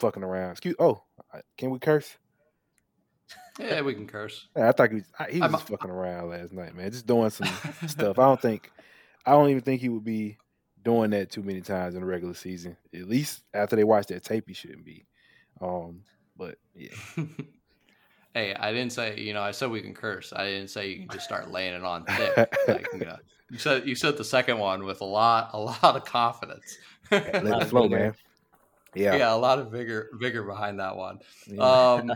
[0.00, 0.52] fucking around.
[0.52, 0.74] Excuse.
[0.78, 1.02] Oh,
[1.58, 2.16] can we curse?
[3.58, 4.48] Yeah, we can curse.
[4.56, 6.90] Yeah, I thought he was, he was just fucking around last night, man.
[6.90, 7.46] Just doing some
[7.86, 8.18] stuff.
[8.18, 8.72] I don't think,
[9.26, 10.38] I don't even think he would be
[10.82, 12.78] doing that too many times in the regular season.
[12.94, 15.04] At least after they watch that tape, he shouldn't be.
[15.60, 16.00] Um,
[16.34, 16.94] but yeah,
[18.34, 19.42] hey, I didn't say you know.
[19.42, 20.32] I said we can curse.
[20.34, 22.36] I didn't say you can just start laying it on thick.
[22.68, 23.16] like you know,
[23.50, 26.76] you said you said the second one with a lot, a lot of confidence.
[27.10, 28.14] let it flow, man.
[28.94, 29.16] yeah.
[29.16, 31.20] Yeah, a lot of vigor, vigor behind that one.
[31.46, 31.62] yeah.
[31.62, 32.12] Um,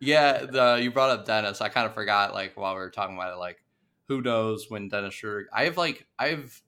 [0.00, 1.60] yeah, the you brought up Dennis.
[1.60, 3.62] I kind of forgot like while we were talking about it, like
[4.08, 5.48] who knows when Dennis Schroeder.
[5.52, 6.60] I have like I've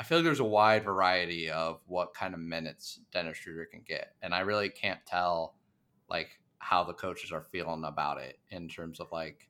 [0.00, 3.82] I feel like there's a wide variety of what kind of minutes Dennis Schroeder can
[3.86, 5.54] get, and I really can't tell
[6.08, 9.48] like how the coaches are feeling about it in terms of like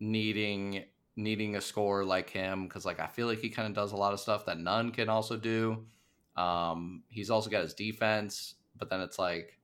[0.00, 0.84] needing
[1.14, 3.96] needing a score like him because like I feel like he kind of does a
[3.96, 5.86] lot of stuff that Nunn can also do.
[6.36, 9.60] Um, he's also got his defense, but then it's like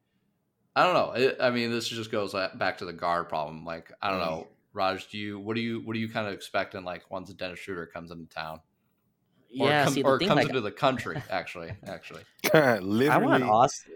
[0.77, 1.12] I don't know.
[1.20, 3.64] It, I mean, this just goes back to the guard problem.
[3.64, 5.11] Like I don't know, Raj.
[5.11, 7.59] Do you what do you what do you kind of expecting like once a Dennis
[7.59, 8.61] Schroeder comes into town?
[9.58, 9.84] Or, Yeah.
[9.84, 11.22] come- see, the or thing, comes like, into the country?
[11.30, 12.22] Actually, actually,
[12.54, 13.94] literally I want Austin.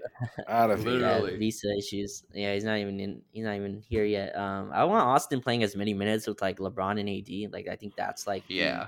[0.49, 1.01] out of here.
[1.01, 1.37] Yeah, Literally.
[1.39, 2.25] visa issues.
[2.33, 3.23] Yeah, he's not even in.
[3.33, 4.35] He's not even here yet.
[4.37, 7.53] Um, I want Austin playing as many minutes with like LeBron and AD.
[7.53, 8.87] Like I think that's like the yeah,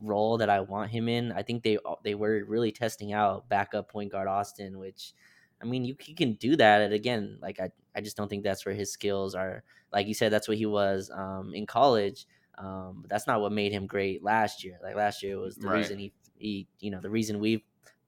[0.00, 1.32] role that I want him in.
[1.32, 5.14] I think they they were really testing out backup point guard Austin, which
[5.62, 6.82] I mean you he can do that.
[6.82, 9.62] And again, like I I just don't think that's where his skills are.
[9.92, 12.26] Like you said, that's what he was um, in college.
[12.58, 14.78] Um, but that's not what made him great last year.
[14.82, 15.78] Like last year was the Right.
[15.78, 17.64] reason he he you know the reason we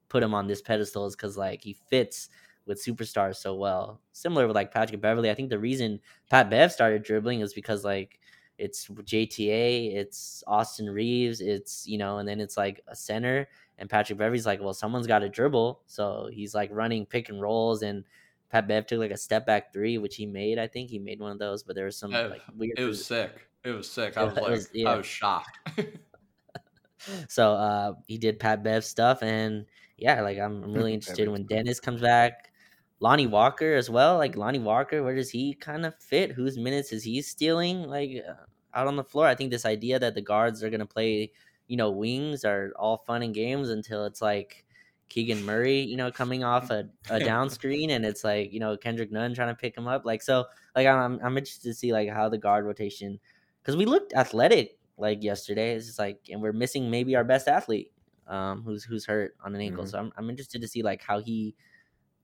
[0.09, 2.29] put him on this pedestal is because like he fits
[2.65, 3.99] with superstars so well.
[4.11, 5.29] Similar with like Patrick Beverley.
[5.29, 8.19] I think the reason Pat Bev started dribbling is because like
[8.59, 13.47] it's JTA, it's Austin Reaves, it's you know, and then it's like a center.
[13.79, 17.41] And Patrick Beverley's like, well, someone's got to dribble, so he's like running pick and
[17.41, 17.81] rolls.
[17.81, 18.03] And
[18.49, 20.59] Pat Bev took like a step back three, which he made.
[20.59, 22.77] I think he made one of those, but there was some Uh, like weird.
[22.77, 23.49] it was sick.
[23.63, 24.17] It was sick.
[24.17, 24.89] I It was was- like, yeah.
[24.91, 25.57] I was shocked.
[27.27, 29.65] so uh he did Pat Bev stuff and
[29.97, 31.45] yeah, like I'm, I'm really interested when.
[31.45, 32.51] Dennis comes back.
[32.99, 34.17] Lonnie Walker as well.
[34.17, 36.31] Like Lonnie Walker, where does he kind of fit?
[36.31, 37.83] Whose minutes is he stealing?
[37.83, 38.33] Like uh,
[38.73, 39.27] out on the floor.
[39.27, 41.31] I think this idea that the guards are gonna play,
[41.67, 44.65] you know, wings are all fun and games until it's like
[45.09, 48.75] Keegan Murray, you know, coming off a, a down screen and it's like, you know,
[48.77, 50.05] Kendrick Nunn trying to pick him up.
[50.05, 50.45] Like so
[50.75, 53.19] like I'm I'm interested to see like how the guard rotation
[53.63, 55.73] because we looked athletic like yesterday.
[55.75, 57.91] It's just like, and we're missing maybe our best athlete,
[58.27, 59.85] um, who's who's hurt on an ankle.
[59.85, 59.89] Mhm.
[59.89, 61.55] So I'm I'm interested to see like how he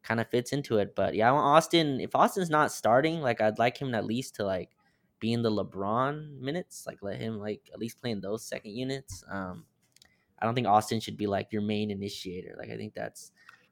[0.03, 0.95] kind of fits into it.
[0.95, 1.99] But yeah, I want Austin.
[2.01, 4.71] If Austin's not starting, like I'd like him at least to like
[5.19, 6.85] be in the LeBron minutes.
[6.87, 9.23] Like let him like at least play in those second units.
[9.29, 9.65] Um,
[10.39, 12.55] I don't think Austin should be like your main initiator.
[12.57, 13.31] Like I think that's.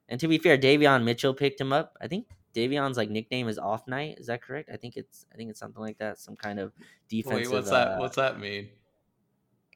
[0.09, 1.97] And to be fair, Davion Mitchell picked him up.
[2.01, 4.17] I think Davion's like nickname is Off Night.
[4.19, 4.69] Is that correct?
[4.71, 6.19] I think it's I think it's something like that.
[6.19, 6.73] Some kind of
[7.09, 7.33] defensive.
[7.33, 7.97] Wait, what's that?
[7.97, 8.69] uh, What's that mean?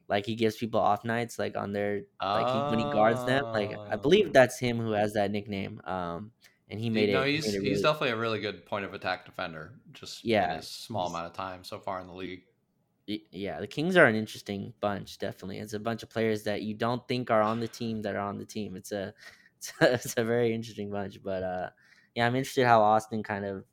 [0.07, 3.43] like he gives people off nights like on their like he, when he guards them
[3.53, 6.31] like i believe that's him who has that nickname um
[6.69, 8.93] and he made no, it he's made it he's definitely a really good point of
[8.93, 9.73] attack defender.
[9.91, 12.43] Just Yeah, in his small amount of time so far in the league.
[13.07, 16.73] yeah the kings are an interesting bunch definitely it's a bunch of players that you
[16.73, 19.13] don't think are on the team that are on the team it's a
[19.57, 21.69] it's a, it's a very interesting bunch but uh
[22.15, 23.65] yeah i'm interested how austin kind of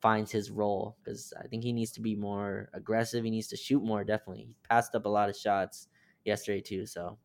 [0.00, 3.56] finds his role because i think he needs to be more aggressive he needs to
[3.56, 5.88] shoot more definitely he passed up a lot of shots
[6.24, 7.18] yesterday too so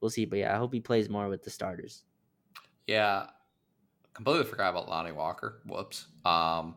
[0.00, 2.04] we'll see but yeah i hope he plays more with the starters
[2.86, 3.28] Yeah,
[4.14, 5.62] completely forgot about Lonnie Walker.
[5.66, 6.08] Whoops.
[6.24, 6.76] Um,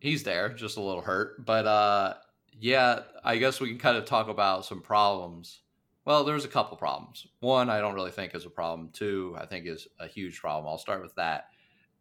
[0.00, 2.16] he's there, just a little hurt, but uh,
[2.52, 5.62] yeah, I guess we can kind of talk about some problems.
[6.06, 7.28] Well, there's a couple problems.
[7.40, 8.90] One, I don't really think is a problem.
[8.92, 10.68] Two, I think is a huge problem.
[10.68, 11.46] I'll start with that,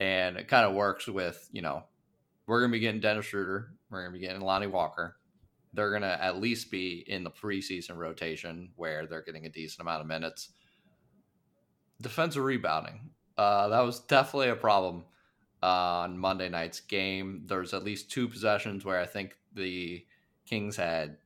[0.01, 1.83] and it kind of works with you know
[2.47, 3.71] we're to be getting Dennis Schroeder.
[3.89, 5.15] We're to be getting Lonnie Walker.
[5.73, 10.01] They're to at least be in the preseason rotation where they're getting a decent amount
[10.01, 10.49] of minutes.
[12.01, 13.11] Defensive rebounding.
[13.37, 15.05] Uh, that was definitely a problem
[15.63, 17.43] uh, on Monday night's game.
[17.45, 20.03] There's at least two possessions where I think the
[20.45, 21.17] Kings had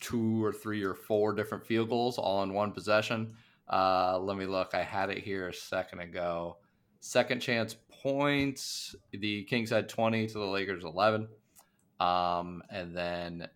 [0.00, 3.34] two or three or four different field goals all in one possession.
[3.72, 4.74] Uh, let me look.
[4.74, 6.58] I had it here a second ago.
[7.06, 8.96] Second chance points.
[9.12, 11.28] The Kings had 20 to the Lakers 11.
[12.00, 13.48] Um, and then,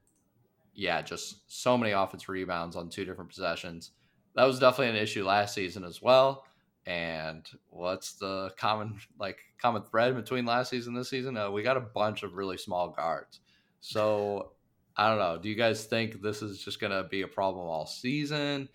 [0.72, 3.90] yeah, just so many offense rebounds on two different possessions.
[4.36, 6.44] That was definitely an issue last season as well.
[6.86, 11.36] And what's the common like common thread between last season and this season?
[11.36, 13.40] Uh, we got a bunch of really small guards.
[13.80, 14.52] So
[14.96, 15.42] I don't know.
[15.42, 18.68] Do you guys think this is just going to be a problem all season?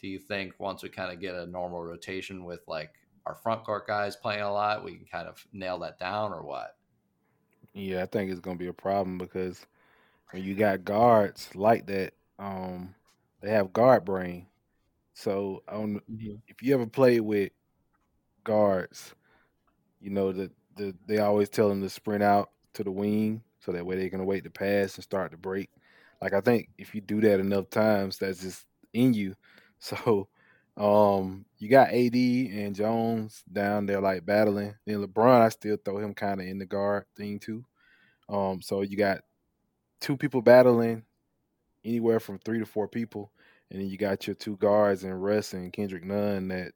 [0.00, 2.94] Do you think once we kind of get a normal rotation with like
[3.26, 6.42] our front court guys playing a lot, we can kind of nail that down or
[6.42, 6.76] what?
[7.74, 9.66] Yeah, I think it's gonna be a problem because
[10.30, 12.94] when you got guards like that, um,
[13.40, 14.46] they have guard brain.
[15.14, 16.36] So on Mm-hmm.
[16.48, 17.52] if you ever play with
[18.44, 19.14] guards,
[20.00, 23.72] you know that the, they always tell them to sprint out to the wing so
[23.72, 25.70] that way they can wait to pass and start to break.
[26.22, 29.34] Like I think if you do that enough times, that's just in you.
[29.84, 30.28] So
[30.76, 34.74] um you got AD and Jones down there like battling.
[34.86, 37.64] Then LeBron, I still throw him kind of in the guard thing too.
[38.28, 39.20] Um, so you got
[40.00, 41.04] two people battling
[41.84, 43.30] anywhere from three to four people,
[43.70, 46.72] and then you got your two guards and Russ and Kendrick Nunn that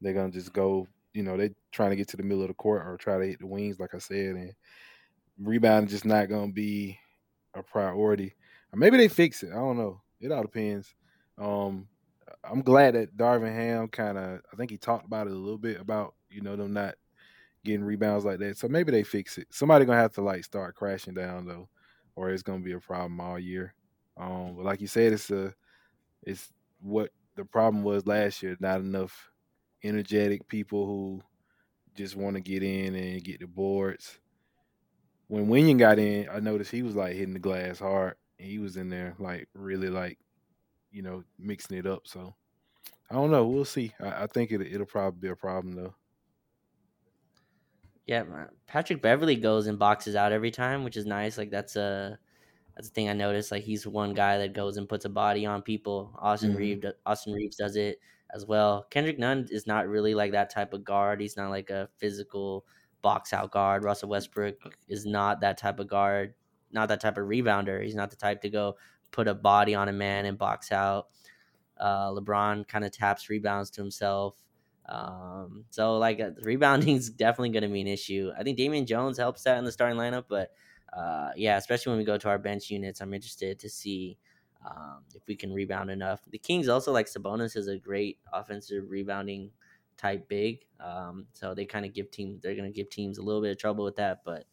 [0.00, 0.86] they're gonna just go.
[1.12, 3.26] You know, they trying to get to the middle of the court or try to
[3.26, 4.54] hit the wings, like I said, and
[5.38, 6.98] rebounding just not gonna be
[7.54, 8.34] a priority.
[8.72, 9.50] Or maybe they fix it.
[9.50, 10.00] I don't know.
[10.20, 10.94] It all depends.
[11.36, 11.88] Um,
[12.44, 14.40] I'm glad that Darvin Ham kind of.
[14.52, 16.94] I think he talked about it a little bit about you know them not
[17.64, 18.56] getting rebounds like that.
[18.56, 19.48] So maybe they fix it.
[19.50, 21.68] Somebody gonna have to like start crashing down though,
[22.16, 23.74] or it's gonna be a problem all year.
[24.16, 25.54] Um, but like you said, it's a
[26.22, 28.56] it's what the problem was last year.
[28.60, 29.30] Not enough
[29.82, 31.22] energetic people who
[31.94, 34.18] just want to get in and get the boards.
[35.28, 38.16] When Wenyen got in, I noticed he was like hitting the glass hard.
[38.38, 40.18] He was in there like really like,
[40.90, 42.06] you know, mixing it up.
[42.06, 42.34] So
[43.10, 43.46] I don't know.
[43.46, 43.94] We'll see.
[44.00, 45.94] I, I think it, it'll probably be a problem though.
[48.06, 48.46] Yeah.
[48.66, 51.38] Patrick Beverley goes and boxes out every time, which is nice.
[51.38, 52.18] Like that's a
[52.76, 53.50] that's a thing I noticed.
[53.52, 56.14] Like he's one guy that goes and puts a body on people.
[56.18, 56.56] Austin Mhm.
[56.56, 58.00] Reaves, Austin Reaves does it
[58.34, 58.84] as well.
[58.90, 61.20] Kendrick Nunn is not really like that type of guard.
[61.20, 62.66] He's not like a physical
[63.02, 63.84] box out guard.
[63.84, 64.56] Russell Westbrook
[64.88, 66.34] is not that type of guard.
[66.72, 67.82] Not that type of rebounder.
[67.82, 68.76] He's not the type to go
[69.12, 71.08] put a body on a man and box out.
[71.78, 74.36] Uh, LeBron kind of taps rebounds to himself.
[74.86, 78.30] Um, so like uh, rebounding is definitely going to be an issue.
[78.38, 80.50] I think Damian Jones helps that in the starting lineup, but
[80.92, 84.18] uh, yeah, especially when we go to our bench units, I'm interested to see
[84.66, 86.20] um, if we can rebound enough.
[86.30, 89.50] The Kings also like Sabonis is a great offensive rebounding
[89.96, 93.22] type big, um, so they kind of give teams they're going to give teams a
[93.22, 94.44] little bit of trouble with that, but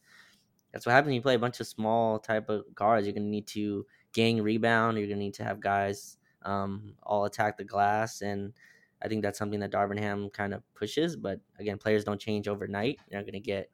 [0.71, 3.07] that's what happens when you play a bunch of small type of guards.
[3.07, 3.85] You're going to need to
[4.17, 4.97] gang rebound.
[4.97, 8.53] You're going to need to have guys um, all attack the glass and
[9.01, 11.15] I think that's something that Darvin Ham kind of pushes.
[11.15, 12.97] But again, players don't change overnight.
[13.09, 13.69] You're not going to get.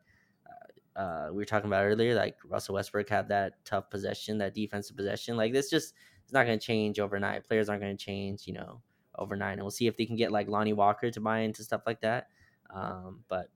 [0.45, 4.53] Uh, uh, we were talking about earlier, like Russell Westbrook had that tough possession, that
[4.53, 5.37] defensive possession.
[5.37, 7.47] Like this, just it's not going to change overnight.
[7.47, 8.81] Players aren't going to change, you know,
[9.17, 9.53] overnight.
[9.53, 12.01] And we'll see if they can get like Lonnie Walker to buy into stuff like
[12.01, 12.27] that.
[12.69, 13.49] Um, but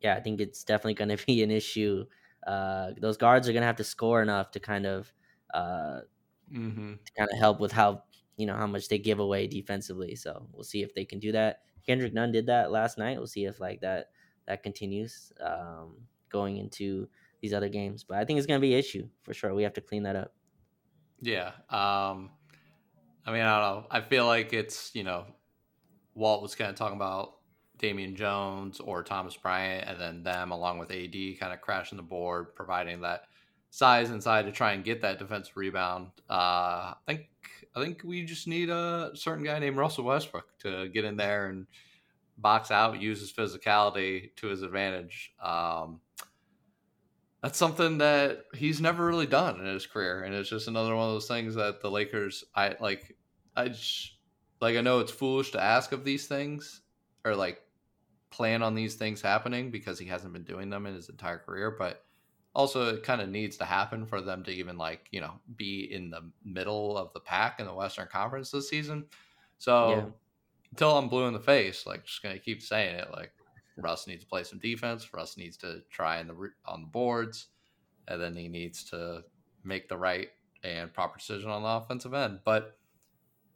[0.00, 2.06] yeah, I think it's definitely going to be an issue.
[2.46, 5.12] Uh, those guards are going to have to score enough to kind of
[5.52, 6.00] uh,
[6.52, 6.94] Mm-hmm.
[7.04, 8.02] to kind of help with how
[8.36, 10.14] you know how much they give away defensively.
[10.16, 11.60] So we'll see if they can do that.
[11.86, 13.16] Kendrick Nunn did that last night.
[13.16, 14.10] We'll see if like that
[14.46, 15.96] that continues um,
[16.28, 17.08] going into
[17.40, 18.04] these other games.
[18.04, 19.54] But I think it's gonna be an issue for sure.
[19.54, 20.34] We have to clean that up.
[21.20, 21.52] Yeah.
[21.70, 22.30] Um,
[23.24, 23.86] I mean, I don't know.
[23.90, 25.26] I feel like it's, you know,
[26.14, 27.36] Walt was kind of talking about
[27.78, 32.02] Damian Jones or Thomas Bryant, and then them along with AD kind of crashing the
[32.02, 33.24] board, providing that
[33.72, 36.08] size inside to try and get that defensive rebound.
[36.28, 37.30] Uh, I think
[37.74, 41.46] I think we just need a certain guy named Russell Westbrook to get in there
[41.46, 41.66] and
[42.36, 45.32] box out, use his physicality to his advantage.
[45.42, 46.00] Um,
[47.42, 51.08] that's something that he's never really done in his career, and it's just another one
[51.08, 53.16] of those things that the Lakers, I like,
[53.56, 54.12] I just
[54.60, 56.82] like I know it's foolish to ask of these things
[57.24, 57.62] or like
[58.28, 61.70] plan on these things happening because he hasn't been doing them in his entire career,
[61.70, 62.04] but
[62.54, 65.92] also it kind of needs to happen for them to even like you know be
[65.92, 69.06] in the middle of the pack in the Western Conference this season.
[69.58, 70.06] So Yeah.
[70.72, 73.32] until I'm blue in the face, like just gonna keep saying it, like
[73.76, 75.12] Russ needs to play some defense.
[75.12, 77.48] Russ needs to try in the on the boards,
[78.08, 79.24] and then he needs to
[79.64, 80.28] make the right
[80.64, 82.40] and proper decision on the offensive end.
[82.44, 82.78] But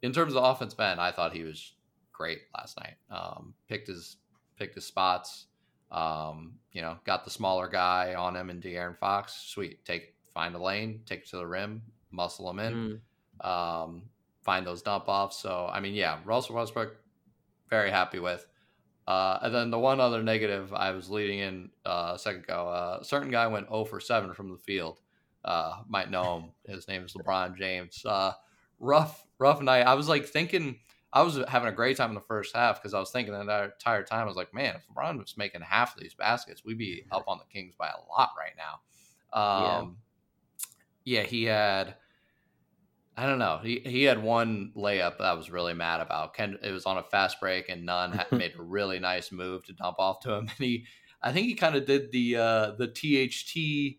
[0.01, 1.73] in terms of offensive end, I thought he was
[2.11, 2.95] great last night.
[3.09, 4.17] Um, picked his
[4.57, 5.46] picked his spots.
[5.91, 9.33] Um, you know, got the smaller guy on him and De'Aaron Fox.
[9.47, 11.81] Sweet, take find a lane, take it to the rim,
[12.11, 13.01] muscle him in,
[13.43, 13.47] mm.
[13.47, 14.03] um,
[14.43, 15.37] find those dump offs.
[15.37, 16.95] So I mean, yeah, Russell Westbrook,
[17.69, 18.45] very happy with.
[19.07, 22.67] Uh, and then the one other negative I was leading in uh, a second ago,
[22.67, 24.99] uh, a certain guy went 0 for 7 from the field.
[25.45, 26.51] Uh, might know him.
[26.75, 28.03] His name is LeBron James.
[28.05, 28.33] Uh,
[28.79, 29.87] rough, rough night.
[29.87, 30.79] I was like thinking,
[31.13, 33.39] I was having a great time in the first half because I was thinking the
[33.39, 36.77] entire time, I was like, man, if LeBron was making half of these baskets, we'd
[36.77, 38.81] be up on the Kings by a lot right now.
[39.39, 39.97] Um,
[41.05, 41.19] yeah.
[41.19, 41.95] yeah, he had
[43.17, 43.59] I don't know.
[43.63, 46.35] He he had one layup that I was really mad about.
[46.35, 49.65] Ken, it was on a fast break, and Nunn had made a really nice move
[49.65, 50.47] to dump off to him.
[50.47, 50.85] And he,
[51.23, 53.97] I think he kind of did the uh, the THT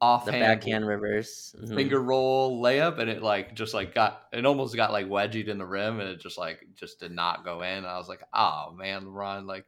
[0.00, 1.74] offhand the backhand reverse mm-hmm.
[1.74, 5.58] finger roll layup, and it like just like got it almost got like wedged in
[5.58, 7.78] the rim, and it just like just did not go in.
[7.78, 9.66] And I was like, oh man, LeBron like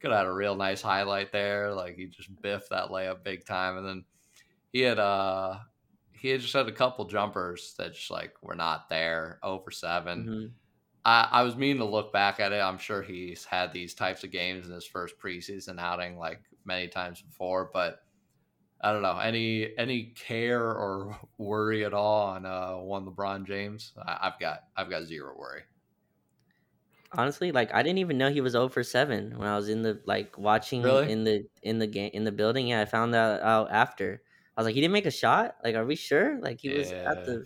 [0.00, 1.72] could have had a real nice highlight there.
[1.72, 4.04] Like he just biffed that layup big time, and then
[4.72, 5.58] he had uh
[6.12, 10.22] he had just had a couple jumpers that just like were not there over 7
[10.22, 10.46] mm-hmm.
[11.02, 12.60] I, I was meaning to look back at it.
[12.60, 16.88] I'm sure he's had these types of games in his first preseason outing like many
[16.88, 18.02] times before, but
[18.82, 23.92] I don't know any any care or worry at all on uh, one LeBron James.
[24.04, 25.62] I, have got I've got zero worry.
[27.12, 30.00] Honestly, like I didn't even know he was over seven when I was in the
[30.06, 31.10] like watching really?
[31.10, 32.68] in the in the game in the building.
[32.68, 34.22] Yeah, I found that out after.
[34.56, 35.56] I was like, he didn't make a shot.
[35.62, 36.38] Like, are we sure?
[36.40, 37.10] Like, he was yeah.
[37.10, 37.44] at the.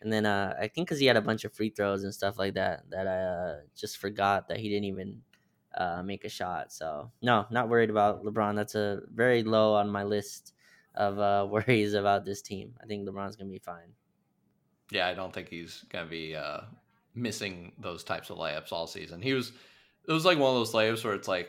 [0.00, 2.38] And then uh, I think because he had a bunch of free throws and stuff
[2.38, 5.22] like that, that I uh, just forgot that he didn't even
[5.76, 6.72] uh, make a shot.
[6.72, 8.56] So no, not worried about LeBron.
[8.56, 10.54] That's a very low on my list
[10.94, 12.74] of uh, worries about this team.
[12.82, 13.92] I think LeBron's gonna be fine.
[14.90, 16.62] Yeah, I don't think he's gonna be uh,
[17.14, 19.22] missing those types of layups all season.
[19.22, 19.52] He was.
[20.08, 21.48] It was like one of those layups where it's like,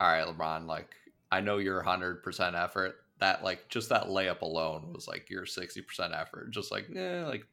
[0.00, 0.88] all right, LeBron, like
[1.30, 5.44] I know you're hundred percent effort that like just that layup alone was like your
[5.44, 7.46] 60% effort just like yeah like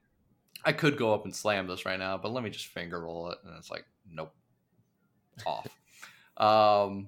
[0.66, 3.30] i could go up and slam this right now but let me just finger roll
[3.32, 4.34] it and it's like nope
[5.46, 5.68] off
[6.38, 7.08] um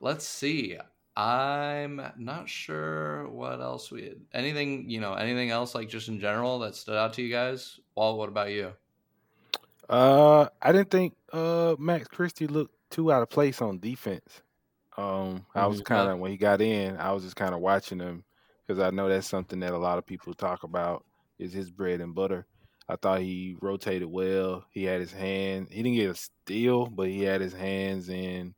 [0.00, 0.76] let's see
[1.16, 6.18] i'm not sure what else we had anything you know anything else like just in
[6.18, 8.72] general that stood out to you guys walt what about you
[9.88, 14.42] uh i didn't think uh max christie looked too out of place on defense
[14.96, 15.92] um, I was mm-hmm.
[15.94, 18.24] kind of when he got in, I was just kind of watching him
[18.66, 21.04] because I know that's something that a lot of people talk about
[21.38, 22.46] is his bread and butter.
[22.88, 24.64] I thought he rotated well.
[24.70, 25.68] He had his hand.
[25.70, 28.54] He didn't get a steal, but he had his hands in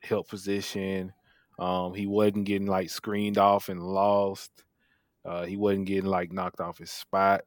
[0.00, 1.12] help position.
[1.58, 4.50] Um, he wasn't getting like screened off and lost.
[5.24, 7.42] Uh, he wasn't getting like knocked off his spot.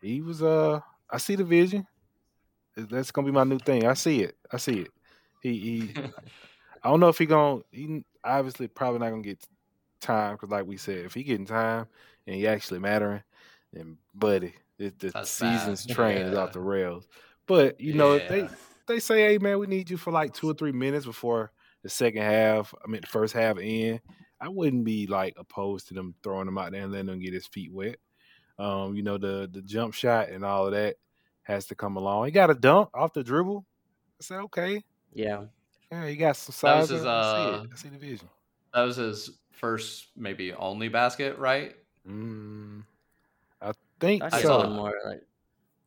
[0.00, 1.86] He was uh I see the vision.
[2.76, 3.86] That's gonna be my new thing.
[3.86, 4.36] I see it.
[4.52, 4.90] I see it.
[5.40, 5.90] He he
[6.82, 7.62] I don't know if he gonna.
[7.70, 9.44] He obviously probably not gonna get
[10.00, 11.86] time because, like we said, if he getting time
[12.26, 13.22] and he actually mattering,
[13.72, 15.94] then buddy, it, the That's season's bad.
[15.96, 16.26] train yeah.
[16.28, 17.08] is off the rails.
[17.46, 18.28] But you know, yeah.
[18.28, 18.48] they
[18.86, 21.52] they say, hey man, we need you for like two or three minutes before
[21.84, 22.74] the second half.
[22.84, 24.00] I mean, the first half in.
[24.40, 27.32] I wouldn't be like opposed to them throwing him out there and letting him get
[27.32, 27.96] his feet wet.
[28.58, 30.96] Um, you know, the the jump shot and all of that
[31.42, 32.24] has to come along.
[32.24, 33.64] He got a dunk off the dribble.
[34.20, 34.82] I said, okay.
[35.12, 35.44] Yeah.
[35.92, 36.88] Yeah, he got some size.
[36.88, 37.54] That was his, uh, I see it.
[37.54, 38.28] Uh, I see the vision.
[38.72, 41.76] That was his first, maybe only basket, right?
[42.08, 42.82] Mm,
[43.62, 44.40] I think I so.
[44.40, 45.22] saw more like.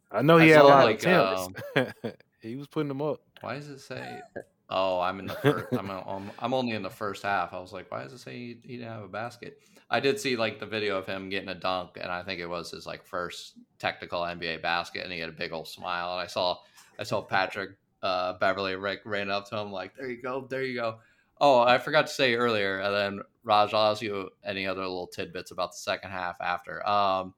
[0.09, 1.93] I know he I had a lot like, of attempts.
[2.05, 3.19] Um, he was putting them up.
[3.41, 4.21] Why does it say?
[4.69, 5.67] Oh, I'm in the first.
[5.77, 7.53] I'm, I'm, I'm only in the first half.
[7.53, 9.61] I was like, why does it say he, he didn't have a basket?
[9.89, 12.47] I did see like the video of him getting a dunk, and I think it
[12.47, 16.11] was his like first technical NBA basket, and he had a big old smile.
[16.11, 16.57] And I saw
[16.99, 17.71] I saw Patrick
[18.03, 18.33] uh,
[18.79, 20.99] Rick ran up to him like, "There you go, there you go."
[21.39, 25.07] Oh, I forgot to say earlier, and then Raj, I'll ask you any other little
[25.07, 26.85] tidbits about the second half after.
[26.87, 27.33] Um,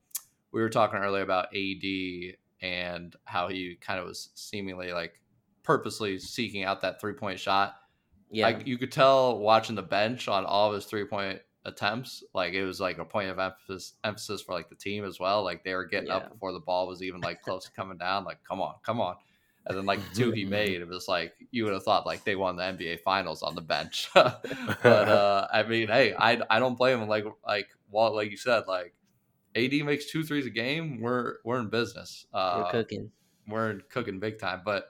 [0.51, 5.19] we were talking earlier about AD and how he kind of was seemingly like
[5.69, 7.75] purposely seeking out that three point shot.
[8.31, 12.23] Yeah, like, you could tell watching the bench on all of his three point attempts.
[12.33, 15.43] Like it was like a point of emphasis emphasis for like the team as well.
[15.43, 16.17] Like they were getting yeah.
[16.17, 18.25] up before the ball was even like close to coming down.
[18.25, 19.15] Like come on, come on
[19.69, 22.23] and then like the two he made, it was like you would have thought like
[22.23, 24.09] they won the NBA Finals on the bench.
[24.13, 24.45] but
[24.83, 27.07] uh, I mean, hey, I I don't blame him.
[27.07, 28.93] Like like Walt, like you said, like
[29.55, 30.99] AD makes two threes a game.
[31.01, 32.25] We're we're in business.
[32.33, 33.11] Uh, we're cooking.
[33.47, 34.61] We're in cooking big time.
[34.65, 34.89] But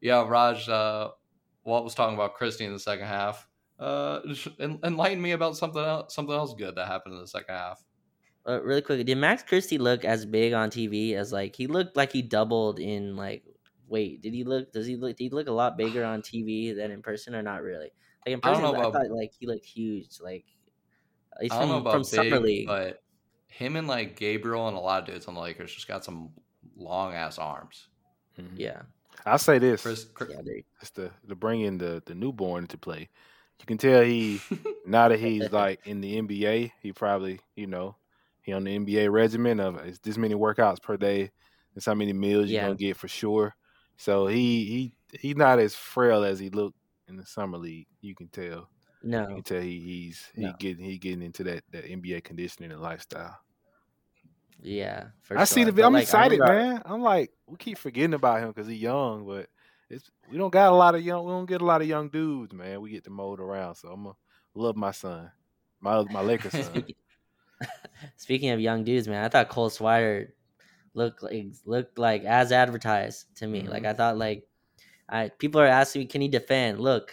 [0.00, 1.10] yeah, Raj, uh,
[1.64, 3.46] Walt was talking about Christie in the second half.
[3.78, 4.20] Uh,
[4.58, 6.14] enlighten me about something else.
[6.14, 7.82] Something else good that happened in the second half.
[8.46, 11.96] Uh, really quick, did Max Christie look as big on TV as like he looked
[11.96, 13.44] like he doubled in like
[13.88, 14.22] wait?
[14.22, 14.72] Did he look?
[14.72, 15.16] Does he look?
[15.16, 17.90] Did he look a lot bigger on TV than in person or not really?
[18.26, 20.18] Like in person, I, I thought like he looked huge.
[20.20, 20.46] Like
[21.40, 23.02] he's from, I don't know about from big, Summer League, but
[23.48, 26.30] him and like Gabriel and a lot of dudes on the Lakers just got some
[26.76, 27.88] long ass arms.
[28.38, 28.56] Mm-hmm.
[28.56, 28.82] Yeah,
[29.26, 32.78] I'll say this: Chris, Chris, yeah, just to, to bring in the the newborn into
[32.78, 33.08] play.
[33.60, 34.40] You can tell he
[34.86, 37.96] now that he's like in the NBA, he probably you know
[38.42, 41.30] he on the NBA regimen of uh, it's this many workouts per day.
[41.74, 43.54] That's how many meals you're gonna get for sure.
[43.96, 47.86] So he he he's not as frail as he looked in the summer league.
[48.00, 48.68] You can tell.
[49.02, 50.54] No, you can tell he, he's he no.
[50.58, 53.38] getting he getting into that that NBA conditioning and lifestyle.
[54.60, 55.46] Yeah, I sure.
[55.46, 55.84] see the.
[55.84, 56.82] I'm like, excited, man.
[56.84, 59.48] I'm like, we keep forgetting about him because he's young, but
[59.88, 61.24] it's we don't got a lot of young.
[61.24, 62.80] We don't get a lot of young dudes, man.
[62.80, 64.16] We get to mold around, so I'm gonna
[64.54, 65.30] love my son,
[65.80, 66.84] my my Lakers son.
[68.16, 70.28] Speaking of young dudes, man, I thought Cole Swider
[70.94, 73.62] looked like looked like as advertised to me.
[73.62, 73.70] Mm-hmm.
[73.70, 74.46] Like I thought, like
[75.08, 76.80] I people are asking me, can he defend?
[76.80, 77.12] Look,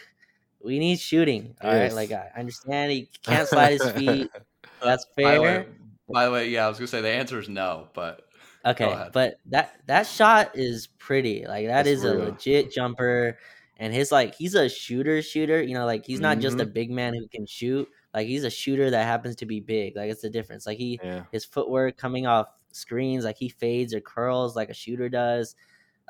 [0.63, 1.55] we need shooting.
[1.61, 1.93] All yes.
[1.93, 4.31] right, like I understand he can't slide his feet.
[4.83, 5.67] That's fair.
[6.11, 7.87] By the, way, by the way, yeah, I was gonna say the answer is no,
[7.93, 8.21] but
[8.65, 11.45] okay, but that that shot is pretty.
[11.47, 12.13] Like that That's is real.
[12.13, 13.37] a legit jumper,
[13.77, 15.61] and his like he's a shooter shooter.
[15.61, 16.41] You know, like he's not mm-hmm.
[16.41, 16.73] just a mm-hmm.
[16.73, 17.87] big man who can shoot.
[18.13, 19.95] Like he's a shooter that happens to be big.
[19.95, 20.65] Like it's the difference.
[20.65, 21.23] Like he yeah.
[21.31, 25.55] his footwork coming off screens, like he fades or curls like a shooter does.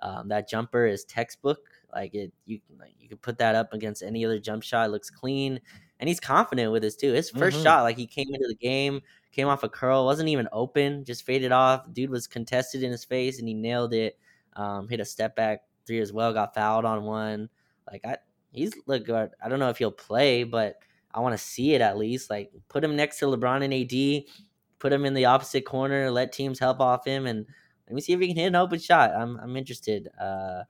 [0.01, 1.59] Um, that jumper is textbook.
[1.93, 4.87] Like it, you like, you could put that up against any other jump shot.
[4.87, 5.61] It looks clean,
[5.99, 7.13] and he's confident with his too.
[7.13, 7.63] His 1st mm-hmm.
[7.63, 9.01] shot, like he came into the game,
[9.35, 11.91] came off a curl, wasn't even open, just faded off.
[11.91, 14.17] Dude was contested in his face, and he nailed it.
[14.53, 16.33] Um, hit a step back three as well.
[16.33, 17.49] Got fouled on one.
[17.91, 18.17] Like I,
[18.51, 19.31] he's look good.
[19.43, 20.77] I don't know if he'll play, but
[21.13, 22.29] I want to see it at least.
[22.29, 24.33] Like put him next to LeBron and AD,
[24.79, 27.45] put him in the opposite corner, let teams help off him, and
[27.87, 29.11] let me see if he can hit an open shot.
[29.11, 30.07] I'm I'm interested.
[30.19, 30.63] Uh,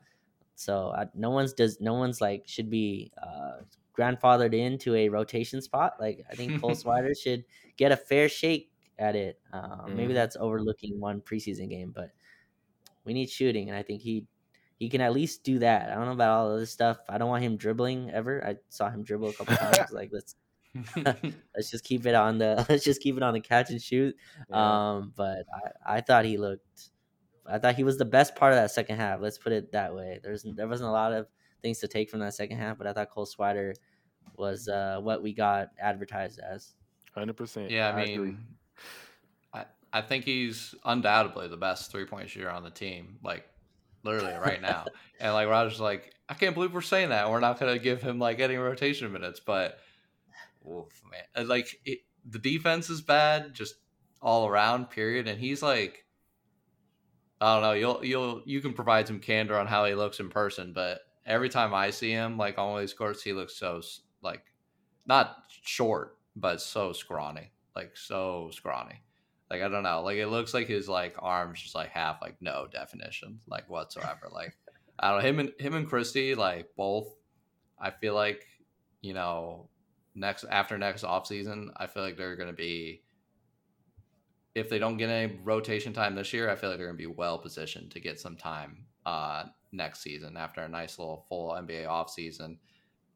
[0.56, 3.62] so I, no one's does no one's like should be uh,
[3.98, 5.94] grandfathered into a rotation spot.
[6.00, 7.46] Like I think Cole Swider should
[7.78, 9.40] get a fair shake at it.
[9.54, 9.96] Um, mm.
[9.96, 12.12] Maybe that's overlooking one preseason game, but
[13.04, 14.26] we need shooting, and I think he
[14.78, 15.90] he can at least do that.
[15.90, 16.98] I don't know about all of this stuff.
[17.08, 18.46] I don't want him dribbling ever.
[18.46, 19.78] I saw him dribble a couple times.
[19.92, 20.36] Like let's
[21.56, 24.16] let's just keep it on the let's just keep it on the catch and shoot.
[24.50, 24.96] Yeah.
[24.96, 25.46] Um, but
[25.86, 26.90] I, I thought he looked
[27.48, 29.22] I thought he was the best part of that second half.
[29.22, 30.20] Let's put it that way.
[30.24, 31.28] There's there wasn't a lot of
[31.62, 33.74] things to take from that second half, but I thought Cole Swider
[34.38, 36.74] was uh, what we got advertised as.
[37.14, 37.72] Hundred percent.
[37.72, 38.38] Yeah, I, I mean, agree.
[39.54, 43.18] I I think he's undoubtedly the best three point shooter on the team.
[43.24, 43.46] Like
[44.04, 44.86] literally right now.
[45.20, 47.30] and like Roger's like, I can't believe we're saying that.
[47.30, 49.80] We're not gonna give him like any rotation minutes, but
[50.70, 52.00] oof, man, like it,
[52.30, 53.76] the defense is bad, just
[54.22, 54.90] all around.
[54.90, 55.28] Period.
[55.28, 56.06] And he's like,
[57.42, 57.74] I don't know.
[57.74, 61.50] You'll you'll you can provide some candor on how he looks in person, but every
[61.50, 63.82] time I see him, like on these courts, he looks so
[64.22, 64.44] like
[65.06, 69.02] not short, but so scrawny, like so scrawny.
[69.50, 70.02] Like I don't know.
[70.02, 74.30] Like it looks like his like arms just like have like no definition like whatsoever.
[74.32, 74.56] like
[75.00, 77.14] I don't know him and him and Christie like both.
[77.80, 78.46] I feel like
[79.02, 79.70] you know
[80.16, 83.04] next after next off season, I feel like they're going to be
[84.56, 87.08] if they don't get any rotation time this year, I feel like they're going to
[87.08, 89.44] be well positioned to get some time uh,
[89.76, 92.60] next season after a nice little full NBA off season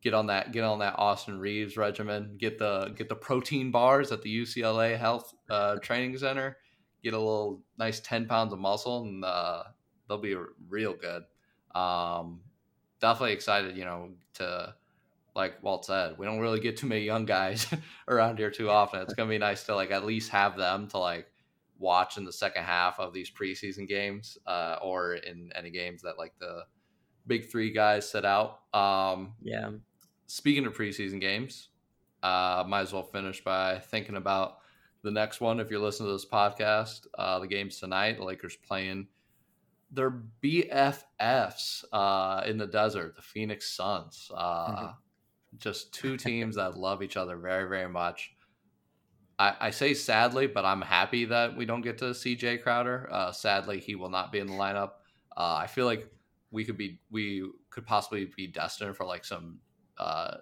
[0.01, 2.35] get on that get on that Austin Reaves regimen.
[2.37, 6.57] Get the get the protein bars at the UCLA Health uh, Training Center.
[7.03, 9.63] Get a little nice ten pounds of muscle, and uh,
[10.07, 10.35] they'll be
[10.67, 11.23] real good.
[11.75, 12.41] Um,
[12.99, 14.75] definitely excited, you know, to
[15.35, 17.67] like Walt said, we don't really get too many young guys
[18.07, 19.01] around here too often.
[19.01, 21.27] It's gonna be nice to like at least have them to like
[21.79, 26.17] watch in the second half of these preseason games, uh, or in any games that
[26.17, 26.63] like the
[27.25, 28.59] big three guys set out.
[28.73, 29.71] Um, yeah,
[30.27, 31.69] speaking of preseason games,
[32.21, 34.57] uh, might as well finish by thinking about
[35.01, 35.59] the next one.
[35.59, 39.07] If you're listening to this podcast, uh, the games tonight, the Lakers playing
[39.91, 44.29] their BFFs uh, in the desert, the Phoenix Suns.
[44.33, 44.87] Uh, mm-hmm.
[45.57, 48.33] Just two teams that love each other very, very much.
[49.39, 53.07] I, I, say sadly, but I'm happy that we don't get to see Jay Crowder.
[53.09, 54.91] Uh, sadly, he will not be in the lineup.
[55.35, 56.11] Uh, I feel like
[56.51, 59.59] we could be we could possibly be destined for like some
[59.97, 60.37] uh,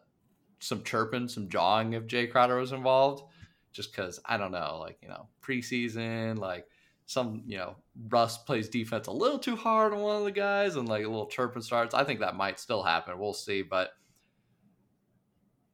[0.60, 3.24] some chirping, some jawing if Jay Crowder was involved,
[3.72, 6.66] just because I don't know, like you know, preseason, like
[7.06, 7.76] some you know
[8.10, 11.08] Russ plays defense a little too hard on one of the guys and like a
[11.08, 11.94] little chirping starts.
[11.94, 13.20] I think that might still happen.
[13.20, 13.92] We'll see, but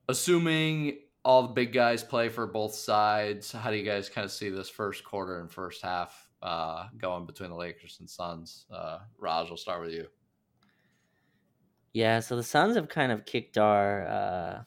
[0.10, 4.32] assuming all the big guys play for both sides, how do you guys kind of
[4.32, 8.66] see this first quarter and first half uh, going between the Lakers and Suns?
[8.72, 10.08] Uh, Raj, we'll start with you.
[11.94, 14.64] Yeah, so the Suns have kind of kicked our uh,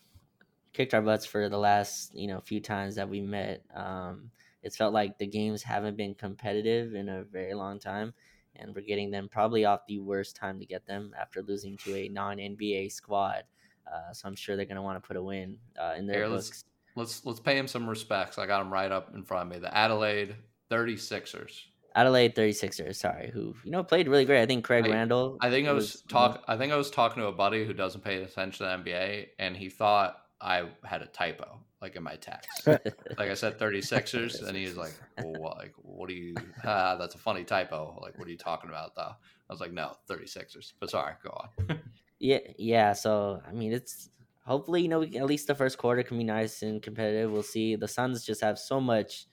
[0.73, 3.65] kicked our butts for the last you know few times that we met.
[3.75, 4.31] Um,
[4.63, 8.15] it's felt like the games haven't been competitive in a very long time,
[8.55, 11.97] and we're getting them probably off the worst time to get them after losing to
[11.97, 13.43] a non NBA squad.
[13.91, 16.20] Uh, so I'm sure they're going to want to put a win uh, in their
[16.20, 16.64] Here, books.
[16.97, 18.39] let's let's let's pay him some respects.
[18.39, 19.61] I got him right up in front of me.
[19.61, 20.37] The Adelaide
[20.70, 21.62] 36ers.
[21.95, 24.43] Adelaide 36ers, sorry, who you know played really great.
[24.43, 25.39] I think Craig I- Randall.
[25.41, 26.45] I think I was, was talk.
[26.47, 29.28] I think I was talking to a buddy who doesn't pay attention to the NBA,
[29.39, 32.66] and he thought I had a typo, like in my text.
[32.66, 36.34] like I said, 36ers, and he's like, well, what, "Like, what do you?
[36.64, 37.99] Ah, that's a funny typo.
[38.03, 39.12] Like, what are you talking about, though?"
[39.49, 41.80] I was like, "No, 36ers." But sorry, go on.
[42.19, 42.93] Yeah, yeah.
[42.93, 44.11] So I mean, it's
[44.45, 47.31] hopefully you know we at least the first quarter can be nice and competitive.
[47.31, 47.77] We'll see.
[47.77, 49.27] The Suns just have so much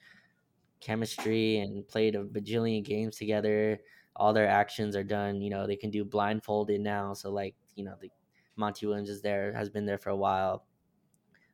[0.81, 3.79] chemistry and played a bajillion games together.
[4.15, 5.41] All their actions are done.
[5.41, 7.13] You know they can do blindfolded now.
[7.13, 8.11] So like you know the
[8.57, 10.65] Monty Williams is there has been there for a while.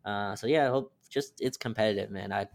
[0.05, 2.31] Uh, so yeah, I hope just it's competitive, man.
[2.31, 2.47] I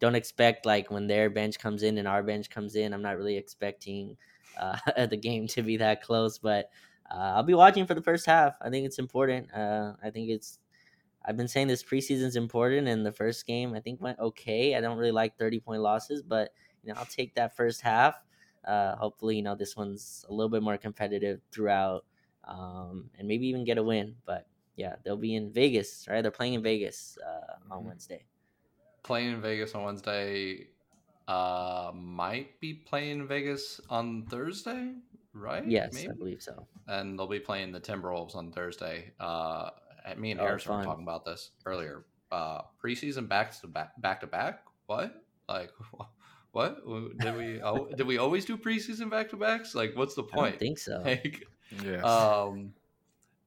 [0.00, 2.92] don't expect like when their bench comes in and our bench comes in.
[2.92, 4.16] I'm not really expecting
[4.58, 6.70] uh, the game to be that close, but
[7.10, 8.54] uh, I'll be watching for the first half.
[8.60, 9.52] I think it's important.
[9.52, 10.58] Uh, I think it's.
[11.24, 14.74] I've been saying this preseason's important, and the first game I think went okay.
[14.74, 16.50] I don't really like thirty point losses, but
[16.82, 18.14] you know I'll take that first half.
[18.64, 22.04] Uh, hopefully, you know this one's a little bit more competitive throughout,
[22.44, 24.16] um, and maybe even get a win.
[24.26, 24.46] But
[24.76, 26.22] yeah, they'll be in Vegas, right?
[26.22, 27.86] They're playing in Vegas uh, on Mhm.
[27.86, 28.24] Wednesday.
[29.02, 30.68] Playing in Vegas on Wednesday.
[31.26, 34.94] Uh, might be playing Vegas on Thursday,
[35.40, 35.66] right?
[35.66, 36.66] Yes, I believe so.
[36.86, 39.12] and they'll be playing the Timberwolves on Thursday.
[39.20, 39.70] Uh,
[40.16, 42.04] me and Oh, Harrison were talking about this earlier.
[42.30, 44.62] Uh, preseason back to back, back to back.
[44.86, 45.14] What?
[45.48, 45.70] Like,
[46.52, 46.76] what
[47.18, 47.60] did we?
[47.62, 49.74] Oh, did we always do preseason back to backs?
[49.74, 50.52] Like, what's the I point?
[50.52, 51.00] don't think so.
[51.04, 51.42] Like,
[51.84, 52.02] Yes.
[52.04, 52.72] um,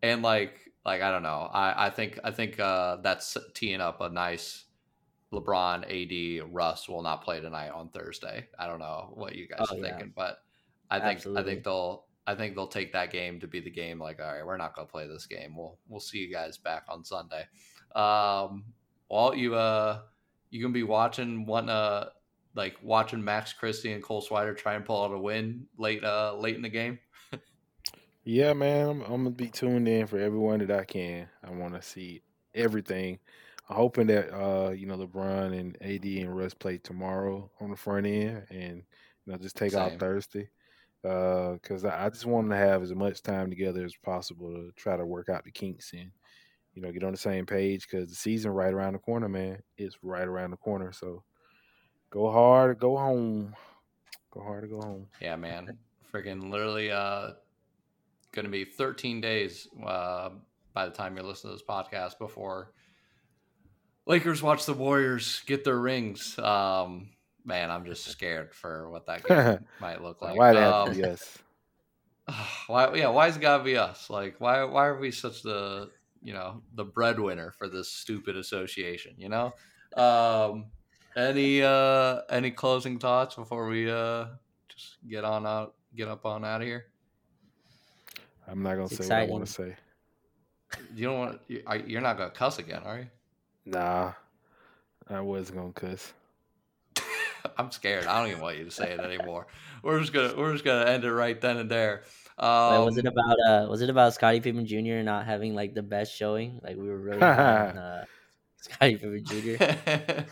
[0.04, 1.50] and like, like I don't know.
[1.52, 4.66] I I think I think uh, that's teeing up a nice.
[5.34, 5.86] LeBron,
[6.44, 8.48] AD, Russ will not play tonight on Thursday.
[8.60, 9.92] I don't know what you guys Oh, are yeah.
[9.92, 10.40] thinking, but
[10.92, 14.00] I think I think they'll I think they'll take that game to be the game.
[14.00, 15.56] Like, all right, we're not gonna play this game.
[15.56, 17.48] We'll we'll see you guys back on Sunday.
[17.96, 18.66] Um,
[19.10, 20.02] Walt, you uh,
[20.50, 22.10] you gonna be watching one uh,
[22.54, 26.36] like watching Max Christie and Cole Swider try and pull out a win late uh
[26.38, 27.00] late in the game.
[28.24, 31.28] Yeah, man, I'm, I'm gonna be tuned in for everyone that I can.
[31.44, 32.22] I want to see
[32.54, 33.18] everything.
[33.68, 37.76] I'm hoping that uh, you know LeBron and AD and Russ play tomorrow on the
[37.76, 38.84] front end, and
[39.26, 40.50] you know just take out Thursday,
[41.02, 44.72] because I, I just want them to have as much time together as possible to
[44.76, 46.12] try to work out the kinks and
[46.74, 47.88] you know get on the same page.
[47.90, 50.92] Because the season right around the corner, man, it's right around the corner.
[50.92, 51.24] So
[52.10, 53.56] go hard, go home.
[54.32, 55.08] Go hard to go home.
[55.20, 55.78] Yeah, man,
[56.14, 57.32] freaking literally uh,
[58.32, 60.30] gonna be 13 days uh
[60.74, 62.72] by the time you listen to this podcast before
[64.08, 66.38] Lakers watch the Warriors get their rings.
[66.40, 67.10] Um,
[67.46, 70.36] man, I'm just scared for what that game might look like.
[70.36, 70.74] Why that?
[70.74, 71.38] Um, yes.
[72.68, 72.94] why?
[72.94, 74.10] Yeah, why's it gotta be us?
[74.10, 74.64] Like, why?
[74.64, 75.90] Why are we such the
[76.22, 79.14] you know the breadwinner for this stupid association?
[79.18, 79.54] You know.
[79.98, 80.68] Um,
[81.16, 84.26] any uh any closing thoughts before we uh
[84.70, 86.86] just get on out get up on out of here?
[88.48, 89.76] I'm not gonna It's say what I want to say.
[90.96, 93.08] You don't want you, are- not gonna cuss again, are you?
[93.66, 94.14] Nah,
[95.10, 96.14] I wasn't gonna cuss.
[97.58, 98.06] I'm scared.
[98.06, 99.48] I don't even want you to say it anymore.
[99.84, 102.04] We're just gonna we're just gonna end it right then and there.
[102.38, 105.04] Um, Wait, was it about uh was it about Scottie Pippen Jr.
[105.04, 106.60] not having like the best showing?
[106.64, 108.06] Like we were really high on uh,
[108.58, 110.24] Scottie Pippen Jr.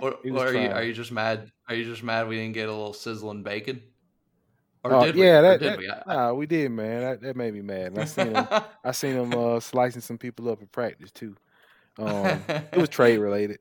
[0.00, 1.50] or, or are you are you just mad?
[1.68, 3.82] Are you just mad we didn't get a little sizzling bacon?
[4.82, 5.24] Or Oh, did we?
[5.24, 5.90] yeah, that, did that- we?
[5.90, 7.00] I- nah, we did, man.
[7.02, 7.92] That, that made me mad.
[7.92, 8.46] And I seen him.
[8.82, 11.36] I seen him uh, slicing some people up in practice too.
[11.98, 13.58] Um, it was trade related.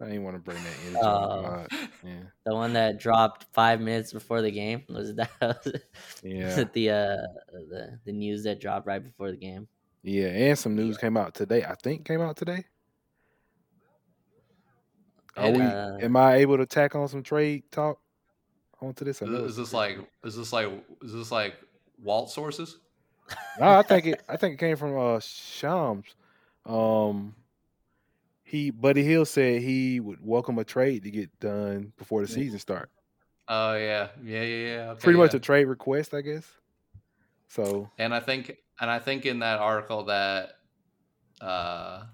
[0.00, 0.98] I didn't want to bring that energy.
[1.02, 1.08] Oh.
[1.08, 1.88] on the.
[2.06, 2.12] Yeah,
[2.44, 5.72] the one that dropped five minutes before the game was that was
[6.22, 7.16] yeah, it the uh
[7.52, 9.66] the the news that dropped right before the game.
[10.02, 10.26] yeah.
[10.28, 11.64] And some news came out today.
[11.64, 12.64] I think came out today.
[15.36, 15.60] Are we?
[15.60, 17.98] Uh, am I able to tack on some trade talk
[18.80, 19.20] onto this?
[19.22, 20.68] Is it's- this like is this like
[21.02, 21.54] is this like
[22.02, 22.78] Walt sources?
[23.58, 24.22] No, I think it.
[24.28, 26.14] I think it came from uh Shams.
[26.64, 27.34] Um,
[28.46, 32.34] he Buddy Hield said he would welcome a trade to get done before the Yeah.
[32.36, 32.90] season start.
[33.48, 34.90] Oh yeah, yeah, yeah, yeah.
[34.92, 36.48] Okay, Pretty much a trade request, I guess.
[37.48, 40.58] So And I think, and I think in that article that,
[41.40, 42.04] uh,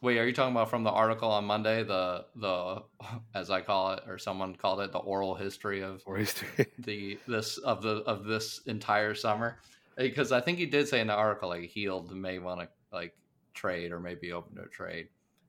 [0.00, 2.82] wait, are you talking about from the article on Monday, the the
[3.34, 6.34] as I call it, or someone called it, the oral history of for his
[6.78, 9.58] the this of the of this entire summer?
[9.96, 13.14] Because I think he did say in the article like Hield may want to like
[13.52, 15.08] trade or maybe open to a trade.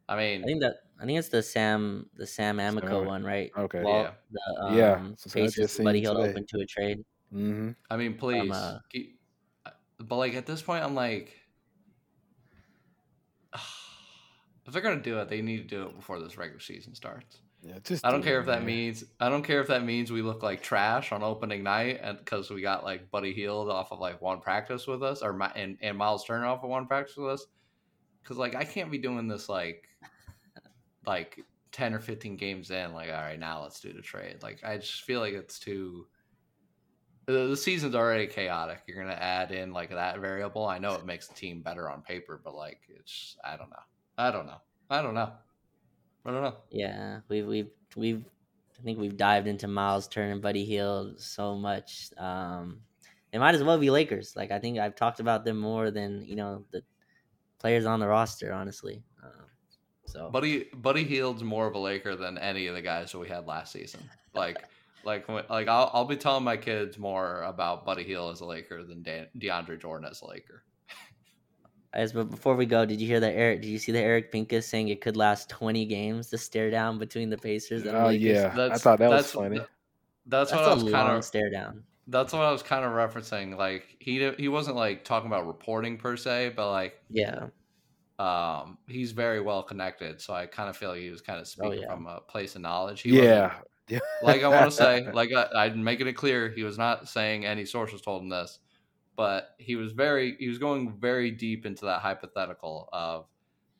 [0.09, 3.23] I mean, I think that I think it's the Sam the Sam Amico Sam- one,
[3.23, 3.51] right?
[3.57, 3.83] okay.
[3.83, 4.11] Wall- Yeah.
[4.31, 7.05] The, um, Yeah, so I just Pacers, Buddy it open to a trade.
[7.31, 8.51] hmm I mean, please.
[8.51, 9.19] uh, keep-
[9.99, 11.31] but like at this point, I'm like,
[14.65, 17.37] if they're gonna do it, they need to do it before this regular season starts.
[17.61, 18.67] Yeah, just I don't do care it, if that man.
[18.67, 22.17] means I don't care if that means we look like trash on opening night, and
[22.17, 25.51] because we got like Buddy Hield off of like one practice with us, or my,
[25.55, 27.45] and and Miles Turner off of one practice with us,
[28.29, 29.89] because like I can't be doing this like
[31.07, 32.93] like ten or fifteen games in.
[32.93, 34.37] Like all right, now let's do the trade.
[34.43, 36.05] Like I just feel like it's too.
[37.25, 38.83] The the season's already chaotic.
[38.85, 40.67] You're gonna add in like that variable.
[40.67, 43.83] I know it makes the team better on paper, but like it's I don't know.
[44.17, 44.61] I don't know.
[44.91, 45.31] I don't know.
[46.23, 46.57] I don't know.
[46.69, 48.25] Yeah, we've we've we've
[48.79, 52.11] I think we've dived into Miles Turner and Buddy Hield so much.
[52.17, 52.81] Um,
[53.33, 54.35] it might as well be Lakers.
[54.35, 56.83] Like I think I've talked about them more than you know the
[57.59, 58.51] players on the roster.
[58.51, 59.31] Honestly, um,
[60.05, 63.27] so Buddy Buddy Hield's more of a Laker than any of the guys that we
[63.27, 64.01] had last season.
[64.33, 64.63] Like
[65.03, 68.83] like like I'll I'll be telling my kids more about Buddy Hield as a Laker
[68.83, 70.63] than Dan, DeAndre Jordan as a Laker.
[71.93, 73.63] As but before we go, did you hear that Eric?
[73.63, 76.29] Did you see that Eric Pincus saying it could last twenty games?
[76.29, 78.21] The stare down between the Pacers and Oh Lakers?
[78.27, 79.57] yeah, I thought that was that's- funny.
[80.27, 81.83] That's, that's what I a was long kind of stare down.
[82.09, 83.57] That's what I was kind of referencing.
[83.57, 87.49] Like he he wasn't like talking about reporting per se, but like Yeah,
[88.17, 90.21] um he's very well connected.
[90.21, 91.95] So I kind of feel like he was kind of speaking Oh, yeah.
[91.95, 93.01] from a place of knowledge.
[93.01, 93.99] He yeah, yeah.
[94.21, 97.45] like I want to say, like I, I'm making it clear, he was not saying
[97.45, 98.59] any sources told him this,
[99.15, 103.27] but he was very, he was going very deep into that hypothetical of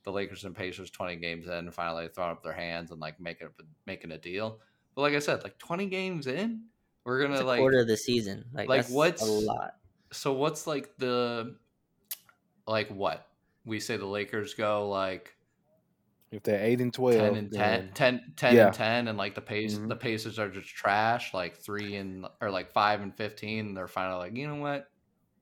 [0.04, 3.20] the Lakers and Pacers 20 games in, and finally throwing up their hands and like
[3.20, 3.50] making
[3.86, 4.62] making a deal.
[4.96, 6.66] But like I said, like 20 games in,
[7.06, 8.46] we're gonna a like, quarter of the season.
[8.54, 9.76] Like, like, what's- a lot?
[10.12, 11.56] so what's like the,
[12.68, 13.28] like what
[13.66, 15.36] we say the Lakers go like
[16.32, 18.66] if they're eight and twelve, 10 and 10 then 10, 10 Yeah.
[18.68, 19.90] and 10 and like the pace Mhm.
[19.90, 23.88] the pacers are just trash like 3 and or like 5 and 15 and they're
[23.88, 24.90] finally like you know what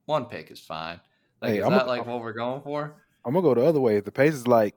[0.06, 1.00] one pick is fine
[1.42, 2.96] like Hey, is I'm a- that like what we're going for
[3.26, 3.98] I'm gonna go the other way.
[3.98, 4.76] If the Pacers like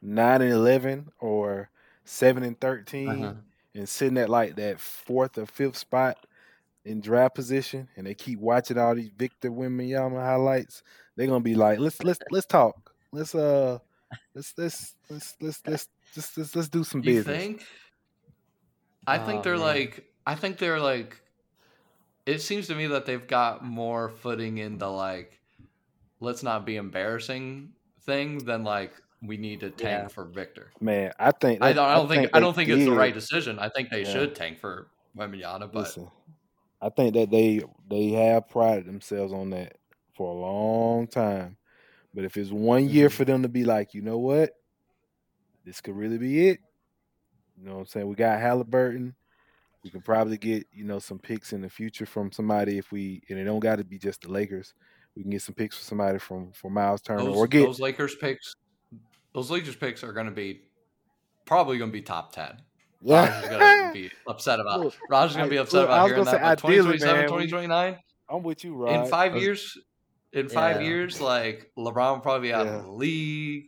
[0.00, 1.68] nine and eleven or
[2.04, 3.34] seven and 13 Uh-huh.
[3.74, 6.16] And sitting at like that fourth or fifth spot
[6.84, 10.82] in draft position, and they keep watching all these Victor Wembanyama highlights,
[11.16, 12.92] they're gonna be like, let's let's let's talk.
[13.12, 13.78] Let's uh
[14.34, 17.24] let's let's let's let's let's just let's, let's do some you business.
[17.24, 17.66] think
[19.06, 19.60] i think Oh, they're man.
[19.60, 21.20] like i think they're like
[22.26, 25.40] it seems to me that they've got more footing in the like
[26.20, 27.72] let's not be embarrassing
[28.02, 28.92] thing than like
[29.26, 30.08] we need to tank Yeah.
[30.08, 32.92] for victor Man, I think I don't, I don't think, I don't think it's the
[32.92, 33.58] right decision.
[33.58, 34.12] I think they Yeah.
[34.12, 36.10] should tank for Wembanyama, but Listen,
[36.82, 39.78] I think that they they have prided themselves on that
[40.16, 41.56] for a long time.
[42.12, 43.12] But if it's one year Mhm.
[43.12, 44.52] for them to be like, you know what,
[45.64, 46.60] this could really be it.
[47.56, 48.08] You know what I'm saying?
[48.08, 49.14] We got Halliburton.
[49.82, 53.22] We can probably get you know some picks in the future from somebody if we
[53.28, 54.74] and it don't got to be just the Lakers.
[55.14, 57.80] We can get some picks for somebody from for Miles Turner those, or get those
[57.80, 58.56] Lakers picks,
[59.34, 60.62] those Lakers picks are going to be
[61.44, 62.60] probably going to be top ten.
[63.02, 64.80] Raj is going to be upset about.
[64.80, 66.30] Look, Raj is going to be upset look, about hearing that.
[66.30, 67.98] say, But 2027, 2029,
[68.30, 69.04] I'm with you, Rod.
[69.04, 69.76] in five years,
[70.32, 72.76] in five years, like LeBron will probably be out Yeah.
[72.76, 73.64] of the league.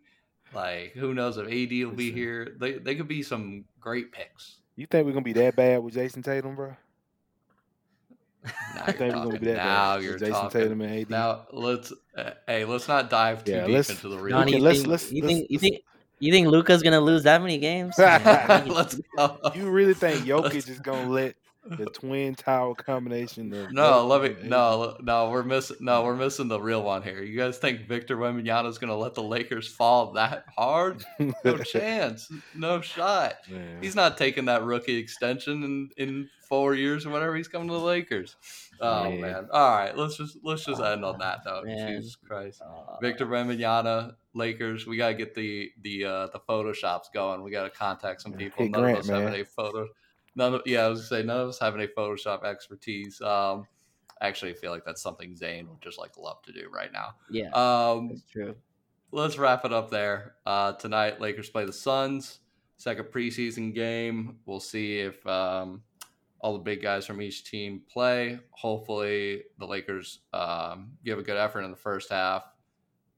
[0.55, 2.57] Like who knows if AD will be here?
[2.59, 4.59] They they could be some great picks.
[4.77, 6.77] You think we're gonna be that bad with Jayson Tatum, bro?
[8.75, 9.41] Now You you're think we're gonna talking.
[9.41, 10.61] be that Now bad you're Jayson talking.
[10.61, 11.11] Tatum and AD?
[11.11, 14.37] Now let's uh, hey, let's not dive too Yeah, deep let's- into the real.
[14.37, 15.83] Johnny, Okay, you let's- think, let's- you let's- think you let's- think
[16.19, 17.95] you think Luka's gonna lose that many games?
[17.99, 19.39] let's go.
[19.55, 21.35] You really think Jokic is gonna let
[21.71, 26.61] the twin tower combination No, let me no no we're missing no we're missing the
[26.61, 27.23] real one here.
[27.23, 31.05] You guys think Victor Wembanyama is going to let the Lakers fall that hard?
[31.45, 33.37] No chance, no shot.
[33.51, 33.79] Man.
[33.83, 37.37] He's not taking that rookie extension in in four years or whatever.
[37.37, 38.37] He's coming to the Lakers.
[38.81, 39.21] Oh Man.
[39.21, 39.49] man!
[39.53, 41.67] All right, let's just let's just end on that note.
[41.67, 41.89] Man.
[41.89, 42.63] Jesus Christ.
[42.63, 44.87] Uh, Victor Wembanyama, Lakers.
[44.87, 47.43] We gotta get the the uh, the photoshops going.
[47.43, 48.65] We gotta contact some people.
[48.65, 49.89] hit None Grant, of us have any photo.
[50.37, 53.21] None of yeah, I was gonna say none of us have any Photoshop expertise.
[53.21, 53.67] Um,
[54.21, 57.15] actually, I feel like that's something Zane would just like love to do right now.
[57.31, 58.55] yeah, Um, that's true.
[59.13, 60.35] let's wrap it up there.
[60.45, 62.41] Uh, tonight, Lakers play the Suns.
[62.77, 64.37] Second preseason game.
[64.45, 65.83] We'll see if um,
[66.41, 68.39] all the big guys from each team play.
[68.51, 72.45] Hopefully, the Lakers um, give a good effort in the first half.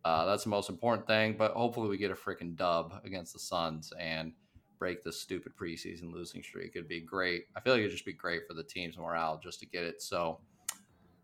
[0.04, 1.34] Uh, that's the most important thing.
[1.36, 4.32] But hopefully, we get a freaking dub against the Suns and
[4.78, 6.72] break this stupid preseason losing streak.
[6.74, 7.46] It'd be great.
[7.56, 10.00] I feel like it'd just be great for the team's morale just to get it.
[10.02, 10.38] So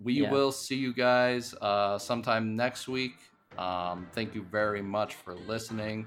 [0.00, 0.30] we Yeah.
[0.30, 3.14] will see you guys uh, sometime next week.
[3.58, 6.06] Um, thank you very much for listening.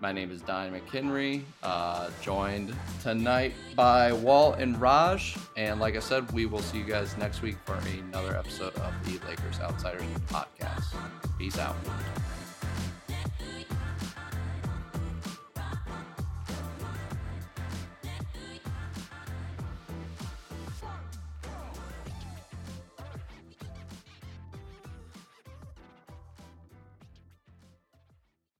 [0.00, 5.36] My name is Donnie McHenry, uh, joined tonight by Walt and Raj.
[5.56, 8.92] And like I said, we will see you guys next week for another episode of
[9.04, 10.94] the Lakers Outsiders podcast.
[11.38, 11.76] Peace out.